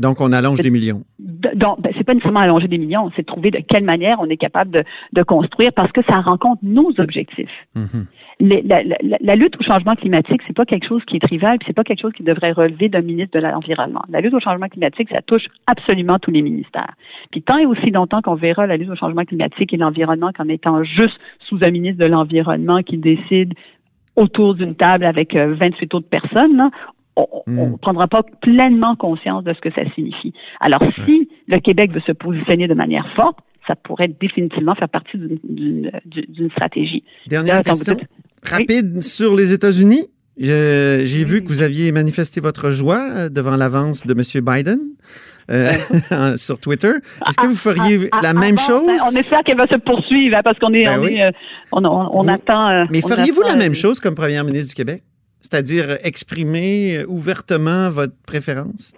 Donc, 0.00 0.22
on 0.22 0.32
allonge 0.32 0.60
des 0.60 0.70
millions. 0.70 1.02
Donc, 1.18 1.82
ben, 1.82 1.92
c'est 1.96 2.04
pas 2.04 2.14
nécessairement 2.14 2.40
allonger 2.40 2.68
des 2.68 2.78
millions, 2.78 3.10
c'est 3.14 3.22
de 3.22 3.26
trouver 3.26 3.50
de 3.50 3.58
quelle 3.58 3.84
manière 3.84 4.18
on 4.18 4.30
est 4.30 4.38
capable 4.38 4.82
de, 5.12 5.22
construire 5.22 5.72
parce 5.74 5.92
que 5.92 6.00
ça 6.08 6.22
rencontre 6.22 6.60
nos 6.62 6.90
objectifs. 6.96 7.50
Mhm. 7.74 8.06
la, 8.40 9.36
lutte 9.36 9.60
au 9.60 9.62
changement 9.62 9.94
climatique, 9.96 10.40
c'est 10.46 10.56
pas 10.56 10.64
quelque 10.64 10.88
chose 10.88 11.02
qui 11.06 11.16
est 11.16 11.20
trivial, 11.20 11.58
c'est 11.66 11.74
pas 11.74 11.84
quelque 11.84 12.00
chose 12.00 12.14
qui 12.14 12.22
devrait 12.22 12.52
relever 12.52 12.88
d'un 12.88 13.02
ministre 13.02 13.38
de 13.38 13.44
l'environnement. 13.44 14.00
La 14.08 14.22
lutte 14.22 14.32
au 14.32 14.40
changement 14.40 14.68
climatique, 14.68 15.10
ça 15.10 15.20
touche 15.20 15.44
absolument 15.66 16.18
tous 16.18 16.30
les 16.30 16.40
ministères. 16.40 16.94
Puis 17.30 17.42
tant 17.42 17.58
et 17.58 17.66
aussi 17.66 17.90
longtemps 17.90 18.22
qu'on 18.22 18.36
verra 18.36 18.66
la 18.66 18.78
lutte 18.78 18.88
au 18.88 18.96
changement 18.96 19.26
climatique 19.26 19.74
et 19.74 19.76
l'environnement 19.76 20.30
comme 20.34 20.50
étant 20.50 20.82
juste 20.82 21.20
sous 21.40 21.58
un 21.60 21.70
ministre 21.70 21.98
de 21.98 22.06
l'environnement 22.06 22.82
qui 22.82 22.96
décide 22.96 23.52
autour 24.16 24.54
d'une 24.54 24.74
table 24.74 25.04
avec 25.04 25.34
28 25.34 25.92
euh, 25.92 25.96
autres 25.98 26.08
personnes, 26.08 26.70
on 27.16 27.42
ne 27.46 27.66
hmm. 27.66 27.78
prendra 27.78 28.08
pas 28.08 28.22
pleinement 28.40 28.96
conscience 28.96 29.44
de 29.44 29.52
ce 29.52 29.60
que 29.60 29.70
ça 29.72 29.82
signifie. 29.94 30.32
Alors, 30.60 30.82
si 31.04 31.28
le 31.48 31.58
Québec 31.58 31.92
veut 31.92 32.02
se 32.06 32.12
positionner 32.12 32.68
de 32.68 32.74
manière 32.74 33.06
forte, 33.14 33.38
ça 33.66 33.74
pourrait 33.76 34.08
définitivement 34.08 34.74
faire 34.74 34.88
partie 34.88 35.18
d'une 35.18 36.50
stratégie. 36.52 37.04
Dernière 37.26 37.62
question, 37.62 37.96
rapide 38.42 39.02
sur 39.02 39.36
les 39.36 39.52
États-Unis. 39.52 40.06
J'ai 40.38 41.24
vu 41.24 41.42
que 41.42 41.48
vous 41.48 41.62
aviez 41.62 41.92
manifesté 41.92 42.40
votre 42.40 42.70
joie 42.70 43.10
euh, 43.10 43.28
devant 43.28 43.56
l'avance 43.56 44.06
de 44.06 44.12
M. 44.12 44.44
Biden. 44.44 44.78
Euh, 45.50 45.72
sur 46.36 46.60
Twitter. 46.60 46.92
Est-ce 47.26 47.36
que 47.36 47.46
vous 47.46 47.56
feriez 47.56 48.08
ah, 48.12 48.18
ah, 48.18 48.20
la 48.22 48.34
même 48.34 48.54
ah, 48.56 48.66
chose? 48.68 48.86
Ben, 48.86 48.98
on 49.12 49.16
espère 49.16 49.40
qu'elle 49.40 49.56
va 49.56 49.66
se 49.66 49.78
poursuivre 49.78 50.36
hein, 50.36 50.42
parce 50.44 50.56
qu'on 50.60 50.72
est, 50.72 50.84
ben 50.84 51.32
on, 51.72 51.84
euh, 51.84 52.32
attend. 52.32 52.86
mais 52.88 53.00
feriez-vous 53.00 53.42
la 53.42 53.56
même 53.56 53.74
chose 53.74 53.98
comme 53.98 54.14
première 54.14 54.44
ministre 54.44 54.68
du 54.68 54.74
Québec? 54.76 55.02
C'est-à-dire 55.40 55.98
exprimer 56.04 57.04
ouvertement 57.08 57.88
votre 57.90 58.14
préférence? 58.26 58.94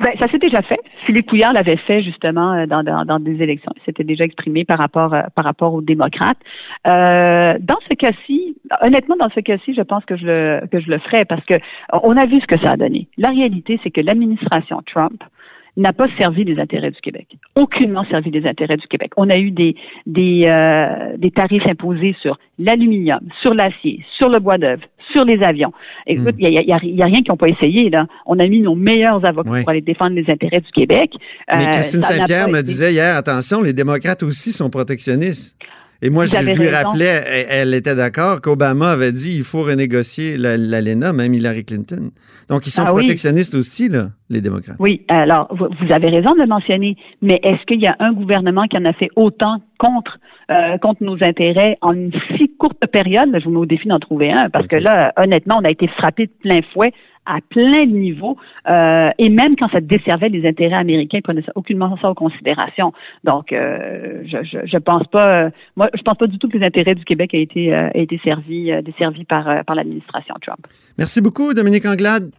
Ben, 0.00 0.12
ça 0.18 0.28
s'est 0.28 0.38
déjà 0.38 0.62
fait. 0.62 0.78
Philippe 1.06 1.28
Couillard 1.28 1.52
l'avait 1.52 1.76
fait 1.76 2.02
justement 2.02 2.52
euh, 2.52 2.66
dans, 2.66 2.82
dans, 2.82 3.18
des 3.20 3.42
élections. 3.42 3.72
Il 3.76 3.82
s'était 3.84 4.04
déjà 4.04 4.24
exprimé 4.24 4.64
par 4.64 4.78
rapport 4.78 5.14
euh, 5.14 5.22
par 5.34 5.44
rapport 5.44 5.74
aux 5.74 5.82
démocrates. 5.82 6.38
Euh, 6.86 7.54
dans 7.60 7.78
ce 7.88 7.94
cas-ci, 7.94 8.56
honnêtement, 8.82 9.16
dans 9.16 9.30
ce 9.30 9.40
cas-ci, 9.40 9.74
je 9.74 9.82
pense 9.82 10.04
que 10.04 10.16
je 10.16 10.26
le 10.26 10.66
que 10.70 10.80
je 10.80 10.90
le 10.90 10.98
ferais 10.98 11.24
parce 11.24 11.44
que 11.44 11.54
on 12.02 12.16
a 12.16 12.26
vu 12.26 12.40
ce 12.40 12.46
que 12.46 12.58
ça 12.58 12.72
a 12.72 12.76
donné. 12.76 13.08
La 13.16 13.30
réalité, 13.30 13.80
c'est 13.82 13.90
que 13.90 14.00
l'administration 14.00 14.82
Trump 14.86 15.22
n'a 15.76 15.92
pas 15.92 16.08
servi 16.16 16.44
les 16.44 16.58
intérêts 16.58 16.90
du 16.90 17.00
Québec. 17.00 17.26
Aucunement 17.54 18.04
servi 18.06 18.30
les 18.30 18.46
intérêts 18.46 18.76
du 18.76 18.86
Québec. 18.86 19.12
On 19.16 19.28
a 19.28 19.36
eu 19.36 19.50
des 19.50 19.76
des, 20.06 20.44
euh, 20.46 21.16
des 21.18 21.30
tarifs 21.30 21.66
imposés 21.66 22.16
sur 22.20 22.38
l'aluminium, 22.58 23.20
sur 23.42 23.54
l'acier, 23.54 24.04
sur 24.16 24.28
le 24.28 24.38
bois 24.38 24.58
d'œuvre, 24.58 24.82
sur 25.12 25.24
les 25.24 25.42
avions. 25.42 25.72
Écoute, 26.06 26.34
il 26.38 26.48
n'y 26.48 26.72
a, 26.72 26.76
rien 26.78 27.22
qu'ils 27.22 27.30
n'ont 27.30 27.36
pas 27.36 27.48
essayé. 27.48 27.90
Là. 27.90 28.06
On 28.26 28.38
a 28.38 28.46
mis 28.46 28.60
nos 28.60 28.74
meilleurs 28.74 29.24
avocats 29.24 29.60
pour 29.60 29.68
aller 29.68 29.80
défendre 29.80 30.16
les 30.16 30.30
intérêts 30.30 30.60
du 30.60 30.70
Québec. 30.72 31.12
Mais 31.48 31.62
euh, 31.62 31.70
Christine 31.70 32.02
Saint-Pierre 32.02 32.48
me 32.48 32.62
disait 32.62 32.92
hier, 32.92 33.16
attention, 33.16 33.62
les 33.62 33.72
démocrates 33.72 34.22
aussi 34.22 34.52
sont 34.52 34.70
protectionnistes. 34.70 35.56
Et 36.02 36.10
moi, 36.10 36.26
je 36.26 36.36
lui 36.58 36.68
rappelais, 36.68 37.46
elle, 37.48 37.74
était 37.74 37.94
d'accord 37.94 38.40
qu'Obama 38.40 38.90
avait 38.90 39.12
dit 39.12 39.36
il 39.36 39.44
faut 39.44 39.62
renégocier 39.62 40.36
l'ALENA, 40.36 41.12
même 41.12 41.32
Hillary 41.34 41.64
Clinton. 41.64 42.10
Donc, 42.48 42.66
ils 42.66 42.70
sont 42.70 42.84
ah 42.84 42.90
protectionnistes 42.90 43.54
aussi, 43.54 43.88
là, 43.88 44.10
les 44.30 44.40
démocrates. 44.40 44.76
Oui, 44.78 45.04
alors, 45.08 45.48
vous 45.50 45.92
avez 45.92 46.08
raison 46.08 46.34
de 46.34 46.40
le 46.40 46.46
mentionner, 46.46 46.96
mais 47.22 47.40
est-ce 47.42 47.64
qu'il 47.66 47.80
y 47.80 47.86
a 47.86 47.96
un 47.98 48.12
gouvernement 48.12 48.66
qui 48.66 48.76
en 48.76 48.84
a 48.84 48.92
fait 48.92 49.08
autant 49.16 49.60
contre 49.78 50.18
euh, 50.48 50.78
contre 50.78 51.02
nos 51.02 51.22
intérêts 51.24 51.76
en 51.80 51.92
une 51.92 52.12
si 52.36 52.48
courte 52.56 52.86
période? 52.86 53.30
je 53.34 53.44
vous 53.44 53.50
mets 53.50 53.58
au 53.58 53.66
défi 53.66 53.88
d'en 53.88 53.98
trouver 53.98 54.30
un, 54.30 54.48
parce 54.48 54.68
que 54.68 54.76
là, 54.76 55.12
honnêtement, 55.16 55.58
on 55.60 55.64
a 55.64 55.70
été 55.70 55.88
frappé 55.88 56.26
de 56.26 56.32
plein 56.40 56.60
fouet 56.72 56.92
à 57.26 57.40
plein 57.48 57.86
de 57.86 57.92
niveaux, 57.92 58.36
euh, 58.68 59.10
et 59.18 59.28
même 59.28 59.56
quand 59.56 59.68
ça 59.70 59.80
desservait 59.80 60.28
les 60.28 60.46
intérêts 60.48 60.76
américains, 60.76 61.18
ils 61.18 61.22
prenaient 61.22 61.42
ça, 61.42 61.52
aucunement 61.54 61.96
ça 62.00 62.10
en 62.10 62.14
considération. 62.14 62.92
Donc, 63.24 63.52
euh, 63.52 64.22
je, 64.24 64.38
je, 64.44 64.58
je, 64.64 64.78
pense 64.78 65.06
pas, 65.08 65.44
euh, 65.44 65.50
moi, 65.76 65.90
je 65.94 66.02
pense 66.02 66.16
pas 66.16 66.26
du 66.26 66.38
tout 66.38 66.48
que 66.48 66.56
les 66.56 66.64
intérêts 66.64 66.94
du 66.94 67.04
Québec 67.04 67.34
aient 67.34 67.42
été, 67.42 67.66
aient 67.66 68.02
été 68.02 68.20
servis, 68.22 68.70
desservis 68.82 69.24
par, 69.24 69.64
par 69.64 69.76
l'administration 69.76 70.34
Trump. 70.40 70.66
Merci 70.98 71.20
beaucoup, 71.20 71.54
Dominique 71.54 71.86
Anglade. 71.86 72.30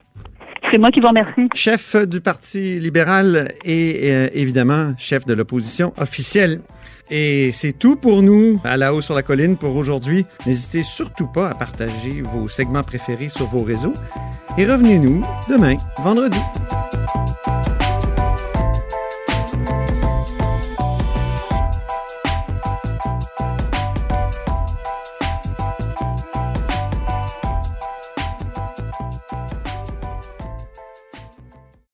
C'est 0.72 0.78
moi 0.78 0.92
qui 0.92 1.00
vous 1.00 1.08
remercie. 1.08 1.48
Chef 1.54 1.96
du 2.08 2.20
Parti 2.20 2.80
libéral 2.80 3.48
et 3.64 4.10
évidemment 4.34 4.94
chef 4.98 5.26
de 5.26 5.34
l'opposition 5.34 5.94
officielle. 5.98 6.60
Et 7.10 7.52
c'est 7.52 7.74
tout 7.74 7.96
pour 7.96 8.22
nous 8.22 8.60
à 8.64 8.78
la 8.78 8.94
haut 8.94 9.02
sur 9.02 9.16
la 9.16 9.24
colline 9.24 9.58
pour 9.58 9.76
aujourd'hui. 9.76 10.26
N'hésitez 10.46 10.84
surtout 10.84 11.28
pas 11.28 11.50
à 11.50 11.54
partager 11.54 12.22
vos 12.22 12.48
segments 12.48 12.84
préférés 12.84 13.30
sur 13.30 13.46
vos 13.48 13.64
réseaux 13.64 13.94
et 14.58 14.66
revenez-nous 14.66 15.24
demain, 15.50 15.76
vendredi. 16.00 16.40